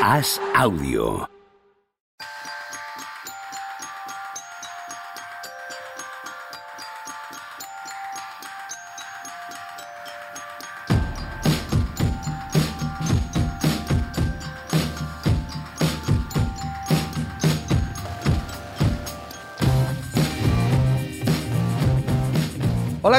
[0.00, 1.39] Haz audio.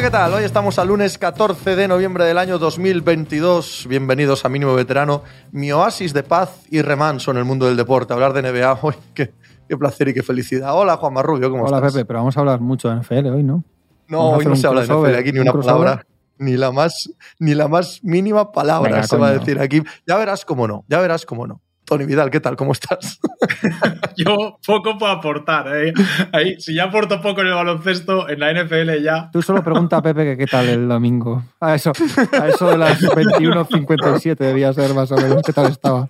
[0.02, 0.33] Hola, ¿qué tal?
[0.33, 3.86] Hoy estamos al lunes 14 de noviembre del año 2022.
[3.88, 5.21] Bienvenidos a Mínimo Veterano,
[5.52, 8.11] mi oasis de paz y remanso en el mundo del deporte.
[8.11, 9.31] Hablar de NBA hoy, qué,
[9.70, 10.75] qué placer y qué felicidad.
[10.75, 11.94] Hola, Juan Marrubio, ¿cómo Hola, estás?
[11.94, 13.63] Pepe, pero vamos a hablar mucho de NFL hoy, ¿no?
[14.08, 15.77] No, hoy no se habla de NFL aquí ni un una crossover.
[15.77, 16.05] palabra,
[16.39, 19.83] ni la más, ni la más mínima palabra Venga, se va a decir aquí.
[20.08, 21.61] Ya verás cómo no, ya verás cómo no.
[21.91, 22.55] Tony Vidal, ¿qué tal?
[22.55, 23.20] ¿Cómo estás?
[24.16, 25.68] Yo poco puedo aportar.
[25.76, 25.94] ¿eh?
[26.31, 29.30] Ahí, si ya aporto poco en el baloncesto, en la NFL ya.
[29.30, 31.44] Tú solo pregunta a Pepe que qué tal el domingo.
[31.59, 31.91] A eso,
[32.40, 36.08] a eso de las 21.57 debía ser más o menos qué tal estaba.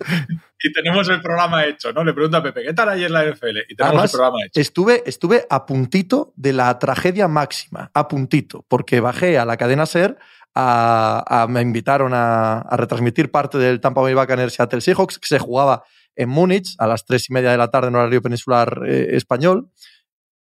[0.62, 2.04] Y tenemos el programa hecho, ¿no?
[2.04, 3.58] Le pregunto a Pepe, ¿qué tal ayer la NFL?
[3.68, 4.60] Y tenemos Además, el programa hecho.
[4.60, 9.86] Estuve, estuve a puntito de la tragedia máxima, a puntito, porque bajé a la cadena
[9.86, 10.16] SER,
[10.54, 15.26] a, a- me invitaron a, a retransmitir parte del Tampa Bay Buccaneers Seattle Seahawks, que
[15.26, 15.84] se jugaba
[16.16, 19.70] en Múnich a las tres y media de la tarde en horario peninsular eh, español,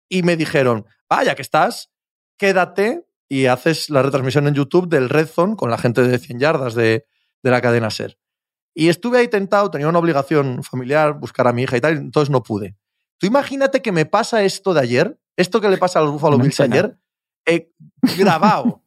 [0.09, 1.91] y me dijeron, vaya que estás,
[2.39, 6.39] quédate y haces la retransmisión en YouTube del Red Zone con la gente de 100
[6.39, 7.05] yardas de,
[7.43, 8.19] de la cadena SER.
[8.75, 11.99] Y estuve ahí tentado, tenía una obligación familiar, buscar a mi hija y tal, y
[11.99, 12.77] entonces no pude.
[13.19, 16.39] Tú imagínate que me pasa esto de ayer, esto que le pasa a los Buffalo
[16.39, 16.97] Bills ayer,
[17.45, 17.73] eh,
[18.17, 18.83] grabado.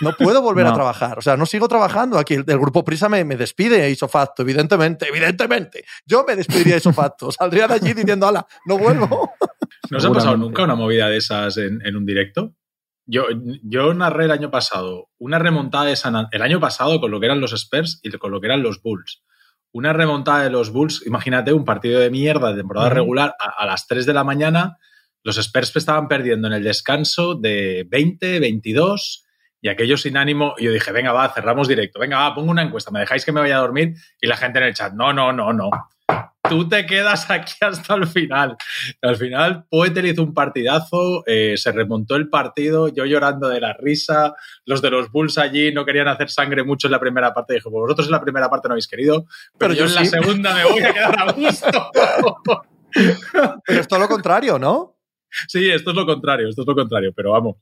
[0.00, 1.18] No puedo volver a trabajar.
[1.18, 2.34] O sea, no sigo trabajando aquí.
[2.34, 5.84] El, el grupo Prisa me, me despide ipso facto, evidentemente, evidentemente.
[6.06, 7.30] Yo me despediría ipso facto.
[7.30, 9.32] Saldría de allí diciendo, ala, no vuelvo.
[9.90, 12.54] ¿No os ha pasado nunca una movida de esas en, en un directo?
[13.06, 13.24] Yo,
[13.62, 17.20] yo narré el año pasado una remontada de San An- el año pasado con lo
[17.20, 19.22] que eran los Spurs y con lo que eran los Bulls.
[19.72, 23.66] Una remontada de los Bulls, imagínate un partido de mierda de temporada regular a, a
[23.66, 24.78] las 3 de la mañana.
[25.24, 29.24] Los Spurs estaban perdiendo en el descanso de 20, 22
[29.60, 30.54] y aquellos sin ánimo.
[30.58, 32.00] Y yo dije, venga, va, cerramos directo.
[32.00, 32.90] Venga, va, pongo una encuesta.
[32.90, 33.94] ¿Me dejáis que me vaya a dormir?
[34.20, 35.70] Y la gente en el chat, no, no, no, no.
[36.48, 38.56] Tú te quedas aquí hasta el final.
[39.00, 43.74] Al final, Poetel hizo un partidazo, eh, se remontó el partido, yo llorando de la
[43.74, 44.34] risa,
[44.66, 47.54] los de los Bulls allí no querían hacer sangre mucho en la primera parte.
[47.54, 49.94] Dije, pues vosotros en la primera parte no habéis querido, pero, Pero yo, yo en
[49.94, 51.90] la segunda me voy a quedar a gusto.
[53.64, 54.98] Pero es todo lo contrario, ¿no?
[55.48, 57.56] Sí, esto es lo contrario, esto es lo contrario, pero vamos.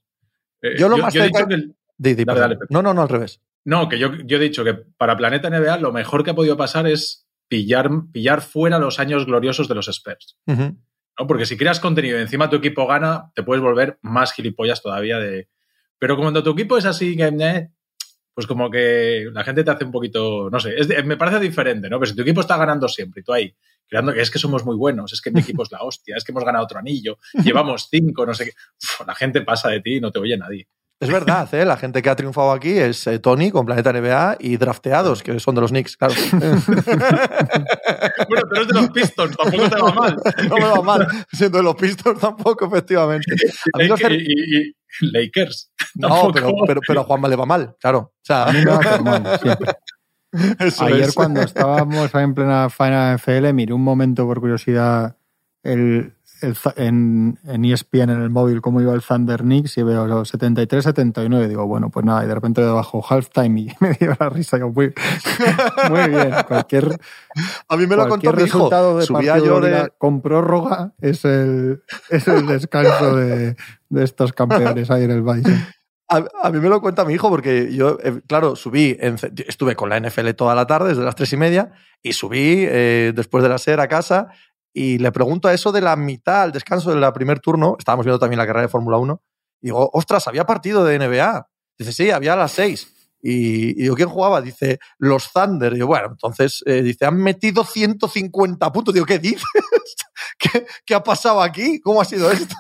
[0.63, 2.41] Eh, Yo lo más he cerca- el- Di, di, Dale, perdón.
[2.41, 2.67] dale, Pepe.
[2.75, 3.41] no, no, no, al revés.
[3.65, 6.57] No, que yo, yo he dicho que para Planeta NBA lo mejor que ha podido
[6.57, 10.39] pasar es pillar, pillar fuera los años gloriosos de los Spurs.
[10.47, 11.27] ¿no?
[11.27, 15.19] Porque si creas contenido y encima tu equipo gana, te puedes volver más gilipollas todavía
[15.19, 15.49] de...
[15.99, 17.69] Pero cuando tu equipo es así, eh,
[18.33, 21.39] pues como que la gente te hace un poquito, no sé, es de- me parece
[21.41, 21.99] diferente, ¿no?
[22.01, 23.55] Pero si tu equipo está ganando siempre y tú ahí,
[23.91, 26.25] creando que es que somos muy buenos, es que mi equipo es la hostia, es
[26.25, 29.81] que hemos ganado otro anillo, llevamos cinco, no sé qué, Uf, la gente pasa de
[29.81, 30.67] ti y no te oye nadie.
[31.03, 31.65] Es verdad, ¿eh?
[31.65, 35.41] la gente que ha triunfado aquí es eh, Tony con Planeta NBA y drafteados, que
[35.41, 36.13] son de los Knicks, claro.
[38.29, 40.17] Bueno, pero es de los Pistons, tampoco te va mal.
[40.49, 43.35] no me va mal, siendo de los Pistons tampoco, efectivamente.
[43.75, 44.75] A mí los y, cer- y- y
[45.13, 45.73] Lakers.
[45.95, 47.99] No, pero, pero, pero a Juanma le va mal, claro.
[47.99, 49.73] O sea, A mí me va a mal, siempre.
[50.59, 51.15] eso Ayer es.
[51.15, 55.17] cuando estábamos en plena Final NFL, miré un momento por curiosidad
[55.63, 56.15] el,
[56.77, 61.49] en, en ESPN en el móvil cómo iba el Thunder Knicks y veo los 73-79.
[61.49, 64.57] Digo, bueno, pues nada, y de repente debajo halftime y me dio la risa.
[64.57, 64.93] Digo, muy,
[65.91, 66.99] muy bien, cualquier,
[67.69, 68.59] A mí me lo contó cualquier mi hijo.
[68.59, 69.93] resultado de Subía partido de liga de...
[69.99, 73.57] con prórroga es el, es el descanso de,
[73.89, 75.47] de estos campeones ahí en el país.
[76.13, 79.15] A, mí me lo cuenta mi hijo porque yo, eh, claro, subí, en
[79.47, 81.71] estuve con la NFL toda la tarde, desde las tres y media,
[82.03, 84.29] y subí eh, después de la SER a casa
[84.73, 88.19] y le pregunto a eso de la mitad, al descanso del primer turno, estábamos viendo
[88.19, 89.23] también la carrera de Fórmula 1,
[89.63, 91.47] y digo, ostras, había partido de NBA.
[91.79, 92.93] Dice, sí, había a las seis.
[93.23, 94.41] Y, y digo, ¿quién jugaba?
[94.41, 95.75] Dice, los Thunder.
[95.75, 98.95] Y yo, bueno, entonces, eh, dice, han metido 150 puntos.
[98.95, 99.45] Digo, ¿qué dices?
[100.39, 101.81] ¿Qué, ¿Qué ha pasado aquí?
[101.81, 102.57] ¿Cómo ha sido esto?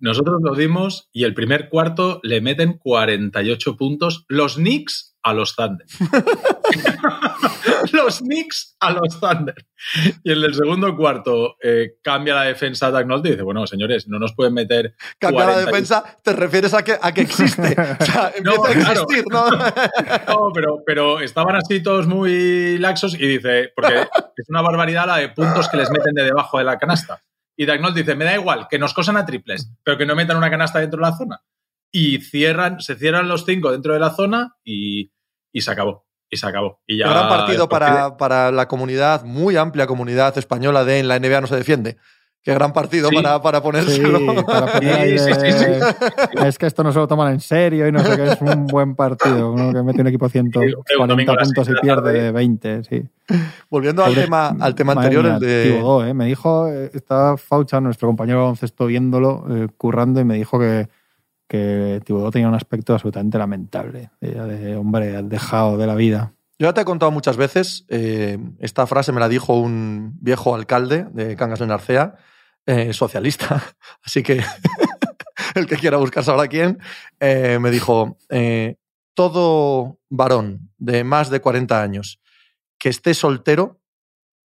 [0.00, 5.56] Nosotros lo dimos y el primer cuarto le meten 48 puntos los Knicks a los
[5.56, 5.86] Thunder.
[7.92, 9.54] los Knicks a los Thunder.
[10.22, 14.08] Y en el segundo cuarto eh, cambia la defensa de Agnolte y dice, bueno, señores,
[14.08, 17.62] no nos pueden meter Cambiar la 40 defensa, te refieres a que, a que existe.
[18.00, 19.02] O sea, empieza No, a claro.
[19.02, 19.48] existir, ¿no?
[20.28, 24.06] No, pero, pero estaban así todos muy laxos y dice, porque
[24.36, 27.20] es una barbaridad la de puntos que les meten de debajo de la canasta.
[27.60, 30.36] Y Dagnol dice, me da igual, que nos cosan a triples, pero que no metan
[30.36, 31.40] una canasta dentro de la zona.
[31.90, 35.10] Y cierran, se cierran los cinco dentro de la zona y,
[35.52, 36.06] y se acabó.
[36.30, 36.80] y se acabó.
[36.86, 41.08] Y ya Qué gran partido para, para la comunidad, muy amplia comunidad española de en
[41.08, 41.96] la NBA no se defiende.
[42.42, 43.16] Qué gran partido Sí.
[43.16, 44.44] para, para Sí, ponérselo.
[44.46, 47.88] para poner Sí, sí, sí, de- Es que esto no se lo toman en serio
[47.88, 49.50] y no sé qué, es un buen partido.
[49.52, 52.22] Uno que mete un equipo Sí, un 140 domingo a las puntos y pierde tarde.
[52.22, 53.02] de 20, sí.
[53.70, 55.62] Volviendo al Pobre- tema, al tema anterior, mía, el de.
[55.64, 56.14] Thibodeau, ¿eh?
[56.14, 60.88] Me dijo, eh, estaba Faucha, nuestro compañero baloncesto, viéndolo, eh, currando, y me dijo que,
[61.46, 66.32] que Thibodeau tenía un aspecto absolutamente lamentable, de, hombre dejado de la vida.
[66.58, 70.54] Yo ya te he contado muchas veces, eh, esta frase me la dijo un viejo
[70.54, 72.16] alcalde de Cangas de Narcea,
[72.66, 73.62] eh, socialista,
[74.04, 74.42] así que
[75.54, 76.78] el que quiera buscar sabrá quién,
[77.20, 78.16] eh, me dijo,
[79.14, 82.20] todo varón de más de 40 años
[82.78, 83.80] que esté soltero,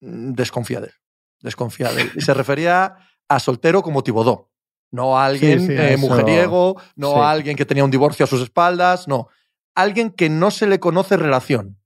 [0.00, 0.94] mm, desconfía de él.
[1.40, 2.12] Desconfía de él.
[2.16, 2.96] Y se refería
[3.28, 4.50] a soltero como Tibodó.
[4.90, 7.18] No a alguien Sí, sí, eh, mujeriego, no sí.
[7.18, 9.28] a alguien que tenía un divorcio a sus espaldas, no.
[9.74, 11.78] Alguien que no se le conoce relación.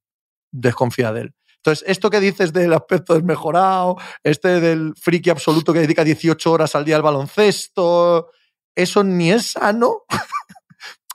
[0.52, 1.35] Desconfía de él.
[1.56, 6.75] Entonces, esto que dices del aspecto desmejorado, este del friki absoluto que dedica 18 horas
[6.75, 8.31] al día al baloncesto,
[8.76, 10.02] eso ni es sano,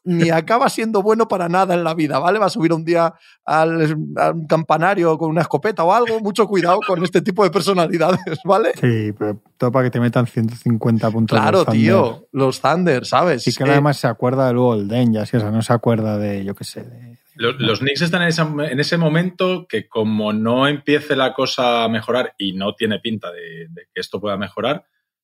[0.06, 2.40] ni acaba siendo bueno para nada en la vida, ¿vale?
[2.40, 3.14] Va a subir un día
[3.46, 6.20] al, al campanario con una escopeta o algo.
[6.20, 8.72] Mucho cuidado con este tipo de personalidades, ¿vale?
[8.80, 11.38] Sí, pero todo para que te metan 150 puntos.
[11.40, 12.28] Claro, los tío.
[12.32, 13.44] Los Thunder, ¿sabes?
[13.44, 15.62] Sí que Eh, además se acuerda de luego el Den, ya sí, o sea, no
[15.62, 18.98] se acuerda de, yo qué sé, de- Los, los Knicks están en, esa- en ese
[18.98, 23.88] momento que como no empiece la cosa a mejorar y no tiene pinta de, de
[23.94, 24.84] que esto pueda mejorar,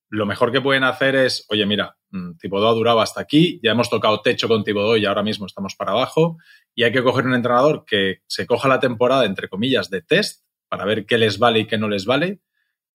[0.10, 3.72] lo mejor que pueden hacer es, oye, mira, mm, Thibodeau ha durado hasta aquí, ya
[3.72, 6.38] hemos tocado techo con Thibodeau y ahora mismo estamos para abajo
[6.74, 10.44] y hay que coger un entrenador que se coja la temporada, entre comillas, de test
[10.68, 12.42] para ver qué les vale y qué no les vale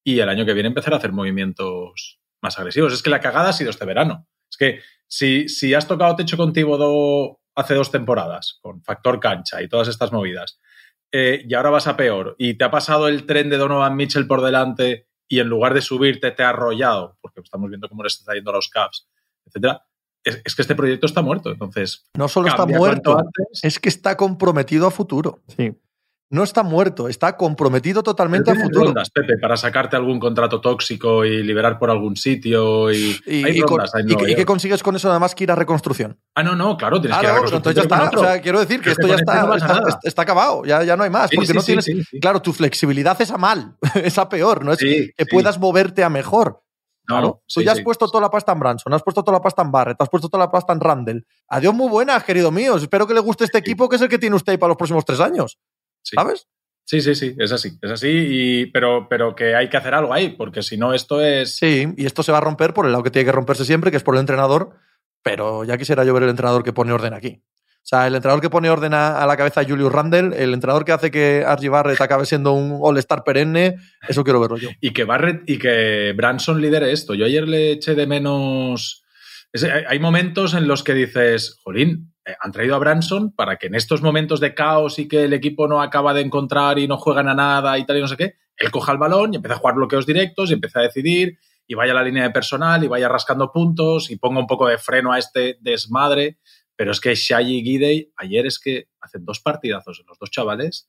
[0.05, 2.93] y el año que viene empezar a hacer movimientos más agresivos.
[2.93, 4.27] Es que la cagada ha sido este verano.
[4.51, 9.63] Es que si, si has tocado techo con Thibodeau hace dos temporadas, con factor cancha
[9.63, 10.61] y todas estas movidas,
[11.13, 14.27] eh, y ahora vas a peor, y te ha pasado el tren de Donovan Mitchell
[14.27, 18.15] por delante y en lugar de subirte te ha arrollado, porque estamos viendo cómo les
[18.19, 19.09] está yendo a los Cavs,
[19.47, 19.83] etcétera,
[20.23, 21.51] es, es que este proyecto está muerto.
[21.51, 23.61] Entonces, no solo está muerto, antes.
[23.63, 25.43] es que está comprometido a futuro.
[25.57, 25.73] Sí.
[26.31, 28.87] No está muerto, está comprometido totalmente a Tienes futuro.
[28.87, 32.91] rondas, Pepe, para sacarte algún contrato tóxico y liberar por algún sitio.
[32.91, 35.55] Y, Y, hay y rondas y qué consigues con eso nada más que ir a
[35.55, 36.19] reconstrucción?
[36.35, 38.19] Ah, no, no, claro, tienes que ir a pero entonces ya reconstrucción está.
[38.19, 40.83] O sea, quiero decir que Es que esto ya este está, no está, acabado, ya,
[40.83, 41.85] ya no hay más, Sí, porque sí, no tienes.
[41.85, 42.21] sí.
[42.21, 46.09] Claro, tu flexibilidad es a mal, es a peor, no es que puedas moverte a
[46.09, 46.63] mejor.
[47.07, 49.43] No, Claro, tú ya has puesto toda la pasta en Branson, has puesto toda la
[49.43, 51.27] pasta en Barrett, has puesto toda la pasta en Randall.
[51.49, 52.77] Adiós, muy buenas, querido mío.
[52.77, 54.79] Espero que le guste este equipo, que es el que tiene usted ahí para los
[54.79, 55.59] próximos tres años.
[56.05, 56.15] Sí.
[56.17, 56.47] ¿Sabes?
[56.87, 60.13] Sí, sí, sí, es así, es así, y, pero, pero que hay que hacer algo
[60.13, 61.57] ahí, porque si no esto es...
[61.57, 63.91] Sí, y esto se va a romper por el lado que tiene que romperse siempre,
[63.91, 64.77] que es por el entrenador,
[65.23, 67.43] pero ya quisiera yo ver el entrenador que pone orden aquí.
[67.43, 70.53] O sea, el entrenador que pone orden a, a la cabeza de Julius Randle, el
[70.55, 73.77] entrenador que hace que Archie Barrett acabe siendo un all-star perenne,
[74.09, 74.71] eso quiero verlo yo.
[74.81, 77.15] Y que Barrett y que Branson lidere esto.
[77.15, 79.05] Yo ayer le eché de menos...
[79.53, 83.75] es- hay- momentos en los que dices, jolín, han traído a Branson para que en
[83.75, 87.29] estos momentos de caos y que el equipo no acaba de encontrar y no juegan
[87.29, 89.59] a nada y tal y no sé qué, él coja el balón y empieza a
[89.59, 92.89] jugar bloqueos directos y empieza a decidir y vaya a la línea de personal y
[92.89, 96.39] vaya rascando puntos y ponga un poco de freno a este desmadre.
[96.77, 100.89] Pero es que Shai y Gidey ayer es que hacen dos partidazos los dos chavales.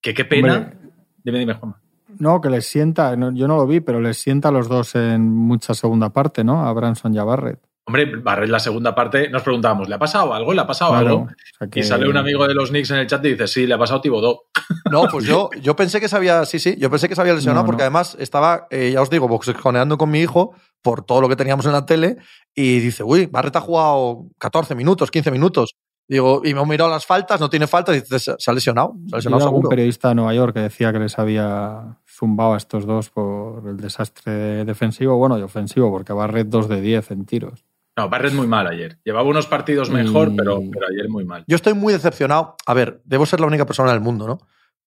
[0.00, 0.56] Que qué pena.
[0.56, 0.78] Hombre,
[1.22, 1.80] Dime, dime, Juanma.
[2.18, 4.94] no, que les sienta, no, yo no lo vi, pero les sienta a los dos
[4.94, 6.66] en mucha segunda parte, ¿no?
[6.66, 7.60] A Branson y a Barrett.
[7.90, 10.54] Hombre, Barret la segunda parte nos preguntábamos, ¿le ha pasado algo?
[10.54, 11.22] ¿Le ha pasado Claro, algo?
[11.24, 11.28] o
[11.58, 13.66] sea que- Y sale un amigo de los Knicks en el chat y dice, sí,
[13.66, 14.44] le ha pasado Tibodó.
[14.92, 17.34] No, pues yo, yo pensé que se había, sí, sí, yo pensé que se había
[17.34, 17.86] lesionado No, porque no.
[17.86, 21.66] además estaba, eh, ya os digo, boxejoneando con mi hijo por todo lo que teníamos
[21.66, 22.16] en la tele
[22.54, 25.74] y dice, uy, Barrett ha jugado 14 minutos, 15 minutos.
[26.08, 28.94] Digo, y me he mirado las faltas, no tiene faltas, y dice, se ha lesionado,
[29.20, 32.84] se ha algún periodista de Nueva York que decía que les había zumbado a estos
[32.84, 37.64] dos por el desastre defensivo, bueno, y ofensivo, porque Barrett 2 de 10 en tiros.
[38.00, 38.98] No, Barret muy mal ayer.
[39.04, 41.44] Llevaba unos partidos mejor, pero, pero ayer muy mal.
[41.46, 42.56] Yo estoy muy decepcionado.
[42.64, 44.38] A ver, debo ser la única persona del mundo, ¿no?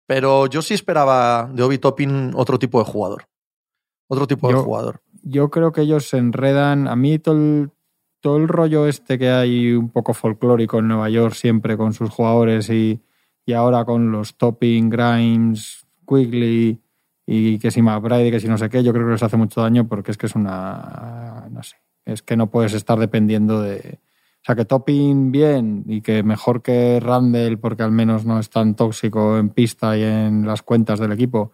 [0.08, 3.28] Pero yo sí esperaba de Obi Toppin otro tipo de jugador.
[4.08, 5.02] Otro tipo de jugador.
[5.22, 6.88] Yo creo que ellos se enredan.
[6.88, 7.72] A mí todo el,
[8.20, 12.10] todo el rollo este que hay un poco folclórico en Nueva York siempre con sus
[12.10, 13.00] jugadores y,
[13.46, 16.82] y ahora con los Topping, Grimes, Quigley
[17.28, 19.62] y que si McBride, que si no sé qué, yo creo que les hace mucho
[19.62, 21.48] daño porque es que es una...
[21.52, 24.00] no sé, es que no puedes estar dependiendo de...
[24.42, 28.50] O sea, que Topping bien y que mejor que Randall porque al menos no es
[28.50, 31.52] tan tóxico en pista y en las cuentas del equipo,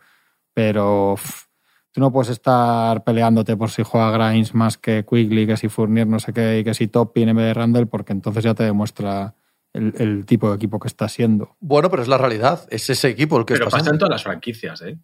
[0.54, 1.16] pero...
[1.16, 1.46] pff,
[1.92, 6.06] Tú no puedes estar peleándote por si juega Grimes más que Quigley, que si Fournier
[6.06, 8.64] no sé qué, y que si Toppin en vez de Randall, porque entonces ya te
[8.64, 9.34] demuestra
[9.74, 11.56] el, el tipo de equipo que está siendo.
[11.60, 12.68] Bueno, pero es la realidad.
[12.70, 13.96] Es ese equipo el que Pero está pasa siendo.
[13.96, 15.00] en todas las franquicias, ¿eh?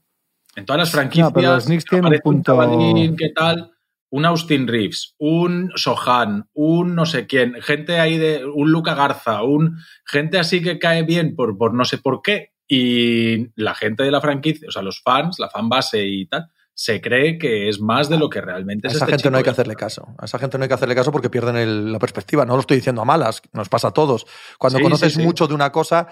[0.55, 1.27] En todas las franquicias.
[1.29, 3.71] No, pero los Knicks tienen un aparece punto- chavalín, ¿qué tal?
[4.15, 8.45] Un Austin Reeves, un Sohan, un no sé quién, gente ahí de.
[8.45, 9.77] un Luca Garza, un.
[10.05, 12.51] gente así que cae bien por, por no sé por qué.
[12.67, 16.45] Y la gente de la franquicia, o sea, los fans, la fan base y tal,
[16.73, 18.95] se cree que es más de lo que realmente A es.
[18.95, 20.07] esa este gente no hay que hacerle caso.
[20.17, 22.45] A esa gente no hay que hacerle caso porque pierden el- la perspectiva.
[22.45, 24.25] No lo estoy diciendo a malas, nos pasa a todos.
[24.57, 25.25] Cuando Sí, conoces sí, sí.
[25.25, 26.07] mucho de una cosa,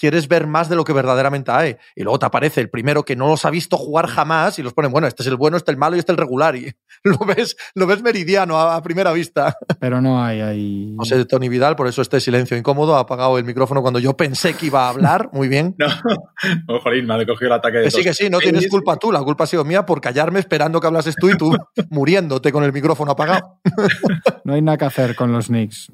[0.00, 1.76] quieres ver más de lo que verdaderamente hay.
[1.94, 4.72] Y luego te aparece el primero que no los ha visto jugar jamás y los
[4.72, 6.56] ponen, bueno, este es el bueno, este es el malo y este es el regular.
[6.56, 6.72] Y
[7.04, 9.54] lo ves, lo ves meridiano a, a primera vista.
[9.78, 10.94] Pero no hay ahí.
[10.96, 14.16] No sé, Tony Vidal, por eso este silencio incómodo, ha apagado el micrófono cuando yo
[14.16, 15.30] pensé que iba a hablar.
[15.32, 15.76] Muy bien.
[16.66, 18.66] No, oh, jolín, me ha cogido el ataque de Que sí, que sí, no tienes
[18.68, 21.54] culpa tú, la culpa ha sido mía por callarme esperando que hablases tú y tú
[21.90, 23.60] muriéndote con el micrófono apagado.
[24.44, 25.92] No hay nada que hacer con los Knicks.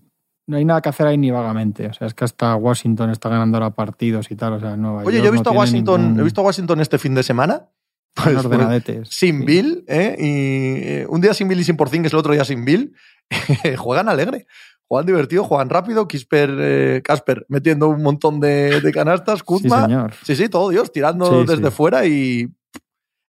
[0.49, 1.87] No hay nada que hacer ahí ni vagamente.
[1.89, 4.55] O sea, es que hasta Washington está ganando ahora partidos y tal.
[4.55, 6.45] O sea, Nueva Oye, York yo he no visto, a Washington, ningún- he visto a
[6.45, 7.69] Washington este fin de semana.
[8.17, 9.09] Están Pues, ordenadetes.
[9.11, 9.45] sin Sí.
[9.45, 10.17] Bill, ¿eh?
[10.19, 12.95] Y eh, un día sin Bill y sin Porzingis, el otro día sin Bill.
[13.77, 14.47] juegan alegre,
[14.87, 16.07] juegan divertido, juegan rápido.
[16.09, 19.41] Kisper, eh, Casper metiendo un montón de, de canastas.
[19.41, 20.15] Sí, Kuzma, señor.
[20.23, 21.71] Sí, sí, todo Dios, tirando Sí, desde sí.
[21.73, 22.49] fuera y.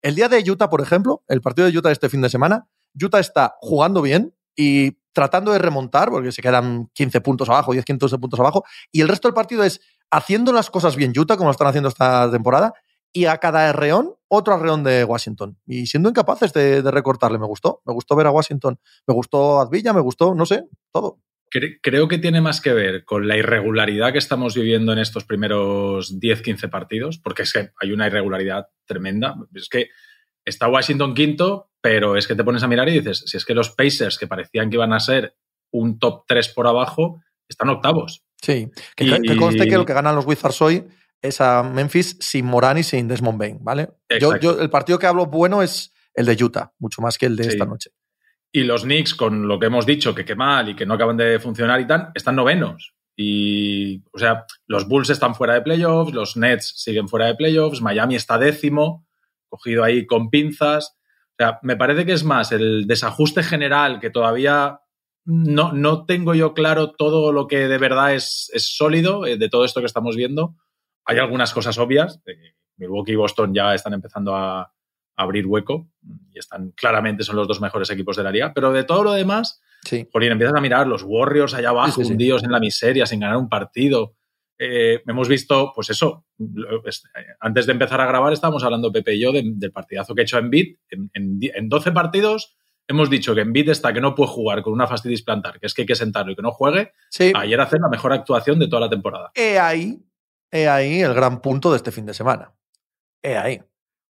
[0.03, 2.69] El día de Utah, por ejemplo, el partido de Utah este fin de semana,
[3.03, 7.85] Utah está jugando bien y tratando de remontar, porque se quedan 15 puntos abajo, 10,
[7.85, 11.49] 15 puntos abajo, y el resto del partido es haciendo las cosas bien Utah, como
[11.49, 12.73] lo están haciendo esta temporada,
[13.13, 15.57] y a cada arreón, otro arreón de Washington.
[15.67, 17.81] Y siendo incapaces de, recortarle, me gustó.
[17.87, 21.19] Me gustó ver a Washington, me gustó Advilla, me gustó, no sé, todo.
[21.51, 25.25] Cre- Creo que tiene más que ver con la irregularidad que estamos viviendo en estos
[25.25, 29.35] primeros 10-15 partidos, porque es que hay una irregularidad tremenda.
[29.55, 29.89] Es que
[30.47, 33.55] está Washington quinto, pero es que te pones a mirar y dices, si es que
[33.55, 35.37] los Pacers, que parecían que iban a ser
[35.73, 38.23] un top 3 por abajo, están octavos.
[38.41, 40.85] Sí, que, Y- que conste que lo que ganan los Wizards hoy
[41.21, 43.89] es a Memphis sin Morán y sin Desmond Bain, ¿vale?
[44.21, 47.37] Yo, yo- el partido que hablo bueno es el de Utah, mucho más que el
[47.37, 47.51] de Sí.
[47.51, 47.91] esta noche.
[48.53, 51.17] Y los Knicks, con lo que hemos dicho, que qué mal y que no acaban
[51.17, 52.95] de funcionar y tal, están novenos.
[53.19, 57.81] Y, o sea, los Bulls están fuera de playoffs, los Nets siguen fuera de playoffs,
[57.81, 59.06] Miami está décimo,
[59.57, 60.97] cogido ahí con pinzas.
[61.33, 64.81] O sea, me parece que es más el desajuste general que todavía
[65.25, 69.49] no, no tengo yo claro todo lo que de verdad es, es sólido eh, de
[69.49, 70.55] todo esto que estamos viendo.
[71.05, 72.21] Hay algunas cosas obvias.
[72.27, 74.73] eh, Milwaukee y Boston ya están empezando a, a
[75.17, 75.89] abrir hueco
[76.33, 78.53] y están claramente son los dos mejores equipos de la liga.
[78.55, 80.09] Pero de todo lo demás, Sí.
[80.13, 82.13] Jolín, empiezas a mirar los Warriors allá abajo, Sí, sí, sí.
[82.13, 84.15] hundidos en la miseria, sin ganar un partido.
[84.59, 86.25] Eh, hemos visto, pues eso,
[87.41, 90.25] antes de empezar a grabar estábamos hablando Pepe y yo de- del partidazo que ha
[90.25, 90.77] hecho Embiid.
[90.91, 92.57] En, en, en 12 partidos
[92.89, 95.75] hemos dicho que Embiid está que no puede jugar con una fastiditis plantar, que es
[95.75, 96.93] que hay que sentarlo y que no juegue.
[97.11, 97.33] Sí.
[97.35, 99.31] Ayer hacer la mejor actuación de toda la temporada.
[99.35, 99.99] He ahí,
[100.51, 102.55] he ahí el gran punto de este fin de semana.
[103.23, 103.61] He ahí.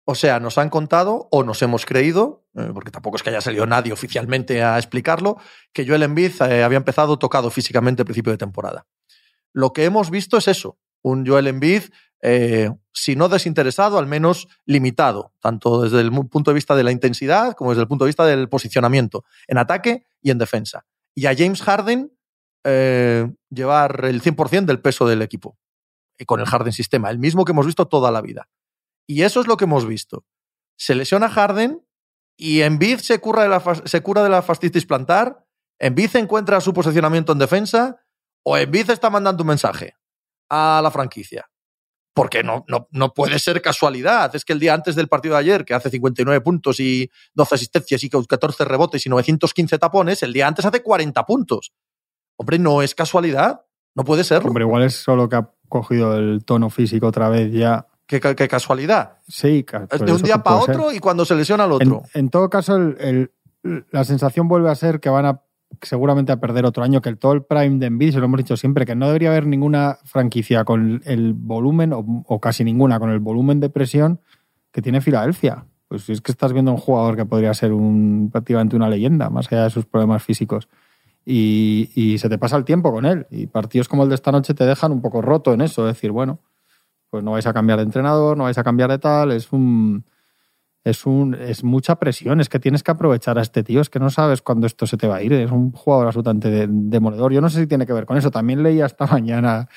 [0.06, 3.40] O sea, nos han contado o nos hemos creído, eh, porque tampoco es que haya
[3.40, 5.38] salido nadie oficialmente a explicarlo,
[5.72, 8.86] que Joel Embiid eh, había empezado tocado físicamente al principio de temporada.
[9.54, 11.84] Lo que hemos visto es eso, un Joel Embiid,
[12.22, 16.92] eh, si no desinteresado, al menos limitado, tanto desde el punto de vista de la
[16.92, 20.86] intensidad como desde el punto de vista del posicionamiento, en ataque y en defensa.
[21.16, 22.12] Y a James Harden
[22.64, 25.58] eh, llevar el 100% del peso del equipo
[26.18, 28.48] y con el Harden sistema, el mismo que hemos visto toda la vida.
[29.06, 30.26] Y eso es lo que hemos visto.
[30.78, 31.86] Se lesiona Harden
[32.38, 35.46] y Embiid se cura de la, se cura de la fascitis plantar,
[35.80, 38.03] Embiid encuentra su posicionamiento en defensa
[38.44, 39.96] o Embiid está mandando un mensaje
[40.50, 41.50] a la franquicia.
[42.16, 44.36] Porque no, no, no puede ser casualidad.
[44.36, 47.56] Es que el día antes del partido de ayer, que hace 59 puntos y 12
[47.56, 51.74] asistencias y 14 rebotes y 915 tapones, el día antes hace 40 puntos.
[52.38, 53.62] Hombre, no es casualidad.
[53.96, 54.48] No puede serlo.
[54.50, 57.88] Hombre, igual es solo que ha cogido el tono físico otra vez ya.
[58.06, 59.18] Qué, ca- qué casualidad.
[59.28, 59.66] Sí,
[60.00, 60.76] de un día para ser.
[60.76, 62.04] otro y cuando se lesiona al En, otro.
[62.14, 63.32] en todo caso, el-
[63.64, 65.42] el- la sensación vuelve a ser que van a
[65.82, 68.38] seguramente a perder otro año, que el, todo el prime de Embiid, se lo hemos
[68.38, 73.00] dicho siempre, que no debería haber ninguna franquicia con el volumen, o, o casi ninguna,
[73.00, 74.20] con el volumen de presión
[74.72, 75.66] que tiene Filadelfia.
[75.88, 79.52] Pues es que estás viendo un jugador que podría ser un, prácticamente una leyenda, más
[79.52, 80.68] allá de sus problemas físicos.
[81.26, 83.28] Y, y se te pasa el tiempo con él.
[83.30, 85.88] Y partidos como el de esta noche te dejan un poco roto en eso.
[85.88, 86.40] Es decir, bueno,
[87.10, 89.32] pues no vais a cambiar de entrenador, no vais a cambiar de tal.
[89.32, 90.04] Es un.
[90.84, 94.00] Es, un, es mucha presión, es que tienes que aprovechar a este tío, es que
[94.00, 97.32] no sabes cuándo esto se te va a ir, es un jugador absolutamente de- demoledor.
[97.32, 98.32] Yo no sé si tiene que ver con eso.
[98.32, 99.70] También leía esta mañana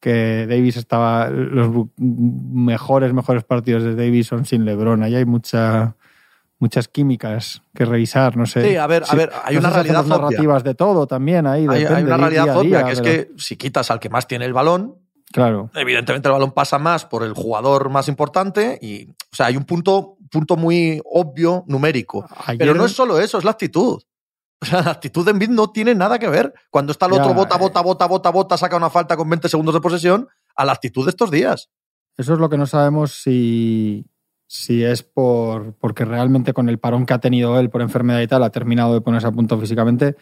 [0.00, 5.02] que Davis estaba, los mejores, mejores partidos de Davis son sin Lebron.
[5.02, 5.96] Ahí hay mucha,
[6.58, 8.62] muchas químicas que revisar, no sé.
[8.62, 11.66] Sí, a ver, a ver, hay una realidad narrativas de todo también ahí.
[11.68, 14.96] Hay, una realidad obvia, que es que si quitas al que más tiene el balón,
[15.32, 15.70] claro.
[15.74, 19.64] evidentemente el balón pasa más por el jugador más importante y, o sea, hay un
[19.64, 22.26] punto, punto muy obvio numérico.
[22.58, 24.02] Pero no es solo eso, es la actitud.
[24.62, 26.52] O sea, la actitud de Embiid no tiene nada que ver.
[26.68, 29.74] Cuando está el otro bota, bota, bota, bota, bota, saca una falta con 20 segundos
[29.74, 31.70] de posesión, a la actitud de estos días.
[32.18, 34.04] Eso es lo que no sabemos si,
[34.46, 38.26] si es por porque realmente con el parón que ha tenido él por enfermedad y
[38.26, 40.16] tal ha terminado de ponerse a punto físicamente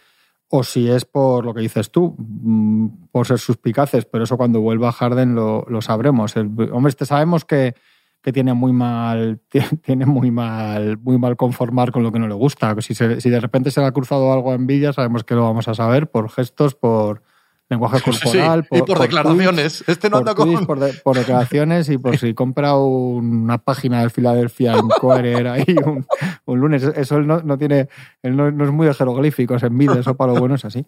[0.51, 4.61] o si es por lo que dices tú, mm, por ser suspicaces, pero eso cuando
[4.61, 6.35] vuelva a Harden lo, sabremos.
[6.37, 7.75] hombre, este sabemos que,
[8.23, 9.41] que, tiene muy mal,
[9.83, 12.75] tiene muy mal, muy mal conformar con lo que no le gusta.
[12.81, 15.69] Si, si de repente se le ha cruzado algo a envidia, sabemos que lo vamos
[15.69, 17.23] a saber por gestos, por,
[17.69, 18.67] lenguaje corporal.
[18.71, 19.85] y por, declaraciones.
[19.87, 20.67] este no anda con...
[20.67, 20.79] por,
[21.17, 26.07] declaraciones y por si compra una página de Filadelfia Inquirer ahí un,
[26.47, 26.83] un, lunes.
[26.83, 27.89] Eso él no, tiene.
[28.23, 30.87] Él no, es muy de jeroglíficos en vida, eso para lo bueno es así.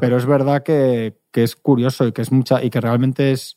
[0.00, 2.62] Pero es verdad que, es curioso y que es mucha.
[2.62, 3.56] y que realmente es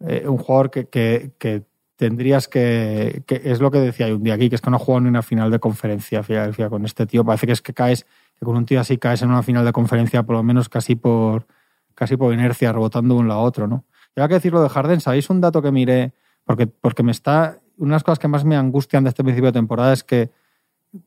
[0.00, 1.62] eh, un jugador que, que,
[1.96, 3.42] tendrías que, que.
[3.44, 5.22] Es lo que decía un día aquí, que es que no ha jugado ni una
[5.22, 7.22] final de conferencia Filadelfia con este tío.
[7.22, 8.06] Parece que es que caes.
[8.38, 10.94] que con un tío así caes en una final de conferencia, por lo menos casi
[10.94, 11.46] por
[11.98, 13.84] casi por inercia, rebotando de un lado a otro, ¿no?
[14.14, 16.12] Y que decir lo de Harden, ¿sabéis un dato que miré?
[16.44, 17.58] Porque, porque me está.
[17.76, 20.30] Una de las cosas que más me angustian de este principio de temporada es que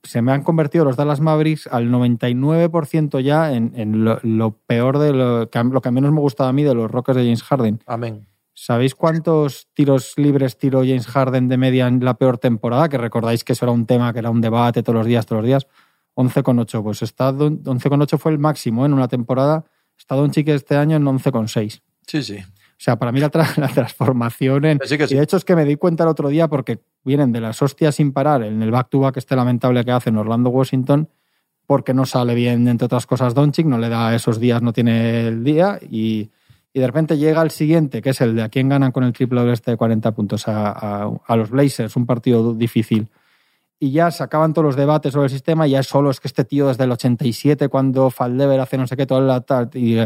[0.03, 5.49] se me han convertido los Dallas Mavericks al 99% ya en, lo, peor de lo
[5.49, 7.79] que, lo que menos me gustaba a mí de los Rockets de James Harden.
[7.85, 8.27] Amén.
[8.53, 12.89] ¿Sabéis cuántos tiros libres tiró James Harden de media en la peor temporada?
[12.89, 15.41] Que recordáis que eso era un tema, que era un debate todos los días, todos
[15.41, 15.67] los días.
[16.15, 16.83] 11,8.
[16.83, 18.87] Pues está 11,8 fue el máximo ¿eh?
[18.87, 19.65] en una temporada
[20.01, 21.81] Está chique este año en 11,6.
[22.07, 22.37] Sí, sí.
[22.37, 23.29] O sea, para mí la,
[23.73, 24.79] transformación en...
[24.83, 27.39] Sí Y de hecho es que me di cuenta el otro día porque vienen de
[27.39, 31.07] las hostias sin parar en el back-to-back este lamentable que hace en Orlando Washington
[31.67, 35.27] porque no sale bien, entre otras cosas, Doncic, no le da esos días, no tiene
[35.27, 36.31] el día y,
[36.73, 39.49] de repente llega el siguiente, que es el de a quién ganan con el triple
[39.51, 43.07] este de 40 puntos a, a los Blazers, un partido difícil
[43.83, 46.27] y ya se acaban todos los debates sobre el sistema y ya solo es que
[46.27, 49.97] este tío desde el 87 cuando Faldever hace no sé qué, toda la tal, y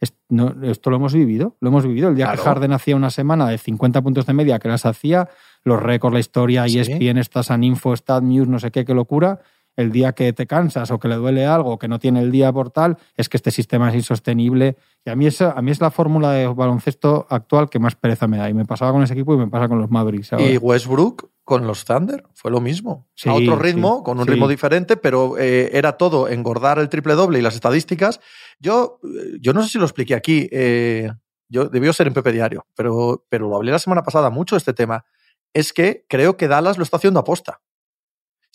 [0.00, 2.10] esto lo hemos vivido, lo hemos vivido.
[2.10, 5.30] El día que Harden hacía una semana de 50 puntos de media que las hacía,
[5.62, 6.78] los récords, la historia, ¿Sí?
[6.78, 9.40] ESPN, Stats Info, Stat News, no sé qué, qué locura.
[9.76, 12.52] El día que te cansas o que le duele algo, que no tiene el día
[12.52, 14.76] por tal, es que este sistema es insostenible.
[15.04, 18.26] Y a mí es, a mí es la fórmula de baloncesto actual que más pereza
[18.26, 18.48] me da.
[18.48, 20.30] Y me pasaba con ese equipo y me pasa con los Mavericks.
[20.38, 23.06] Y Westbrook con los Thunder fue lo mismo.
[23.26, 27.38] a otro ritmo, con un ritmo diferente, pero eh, era todo engordar el triple doble
[27.38, 28.20] y las estadísticas.
[28.58, 28.98] Yo,
[29.40, 31.10] yo no sé si lo expliqué aquí, eh,
[31.48, 34.72] yo debió ser en Pepe Diario, pero, pero lo hablé la semana pasada mucho este
[34.72, 35.04] tema.
[35.52, 37.60] Es que creo que Dallas lo está haciendo aposta.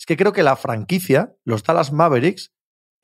[0.00, 2.52] Es que creo que la franquicia, los Dallas Mavericks,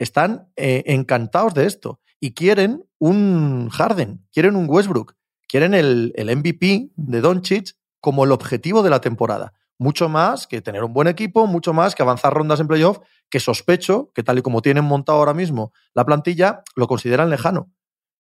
[0.01, 5.15] están eh, encantados de esto y quieren un Harden, quieren un Westbrook,
[5.47, 10.63] quieren el, el MVP de Doncic como el objetivo de la temporada mucho más que
[10.63, 14.39] tener un buen equipo, mucho más que avanzar rondas en playoff, que sospecho que tal
[14.39, 17.71] y como tienen montado ahora mismo la plantilla, lo consideran lejano.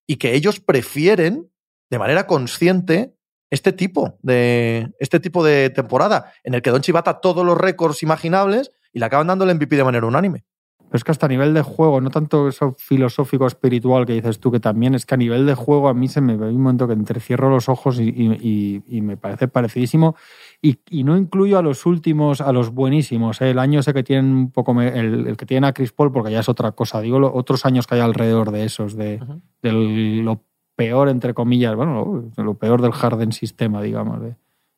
[0.06, 1.50] Y que ellos prefieren,
[1.90, 3.15] de manera consciente,
[3.50, 8.02] este tipo de, este tipo de temporada, en el que Don bata todos los récords
[8.02, 10.44] imaginables y le acaban dando el MVP de manera unánime.
[10.88, 14.38] Pero es que hasta a nivel de juego, no tanto eso filosófico espiritual que dices
[14.38, 16.62] tú, que también es que a nivel de juego a mí se me ve un
[16.62, 20.14] momento que entrecierro los ojos y, me parece parecidísimo.
[20.62, 23.40] Y, no incluyo a los últimos, a los buenísimos.
[23.40, 23.50] ¿eh?
[23.50, 26.40] El año ese que tienen un poco, el, que tienen a Chris Paul, porque ya
[26.40, 27.00] es otra cosa.
[27.00, 29.20] Digo, otros años que hay alrededor de esos, de,
[29.62, 30.40] lo
[30.76, 34.36] peor, entre comillas, bueno, lo, peor del Harden sistema, digamos, de,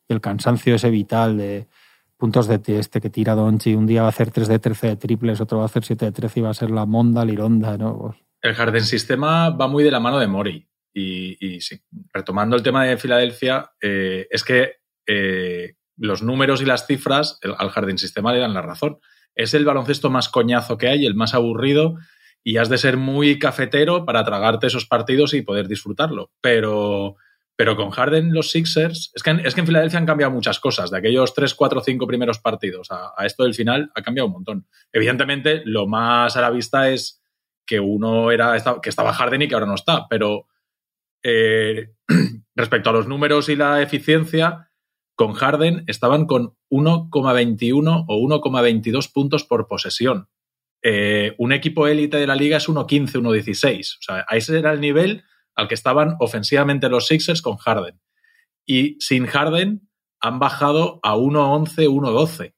[0.09, 1.67] el cansancio ese vital de
[2.17, 3.75] puntos de este que tira Donchi.
[3.75, 6.07] Un día va a hacer 3 de 13 de triples, otro va a hacer 7
[6.07, 7.99] de 13 y va a ser la Monda, Lironda, ¿no?
[7.99, 10.67] Pues el Harden Sistema va muy de la mano de Mori.
[10.95, 11.81] Y, sí,
[12.13, 17.71] retomando el tema de Filadelfia, eh, es que eh, los números y las cifras al
[17.71, 18.99] Harden Sistema le dan la razón.
[19.35, 21.97] Es el baloncesto más coñazo que hay, el más aburrido,
[22.45, 26.33] y has de ser muy cafetero para tragarte esos partidos y poder disfrutarlo.
[26.41, 27.17] Pero
[27.59, 30.93] pero con Harden, los Sixers, es que, es que en Filadelfia han cambiado muchas cosas.
[30.93, 34.69] De aquellos 3, 4, 5 primeros partidos a, esto del final ha cambiado un montón.
[34.93, 37.21] Evidentemente, lo más a la vista es
[37.67, 40.07] que uno era que estaba Harden y que ahora no está.
[40.09, 40.47] Pero
[41.25, 41.95] eh,
[42.55, 44.71] respecto a los números y la eficiencia,
[45.17, 50.29] con Harden estaban con 1,21 o 1,22 puntos por posesión.
[50.83, 53.99] Eh, un equipo élite de la liga es 1,15, 1,16.
[53.99, 58.01] O sea, ese era el nivel al que estaban ofensivamente los Sixers con Harden.
[58.65, 59.89] Y sin Harden
[60.21, 62.55] han bajado a 1-11, 1-12.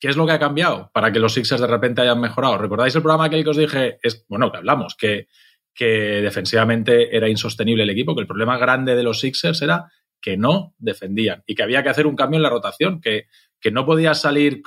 [0.00, 2.56] ¿Qué es lo que ha cambiado para que los Sixers de repente hayan mejorado?
[2.56, 3.98] ¿Recordáis el programa aquel que os dije?
[4.02, 5.26] Es, bueno, que hablamos, que,
[5.74, 10.36] que defensivamente era insostenible el equipo, que el problema grande de los Sixers era que
[10.36, 13.26] no defendían y que había que hacer un cambio en la rotación, que,
[13.60, 14.62] que no podía salir,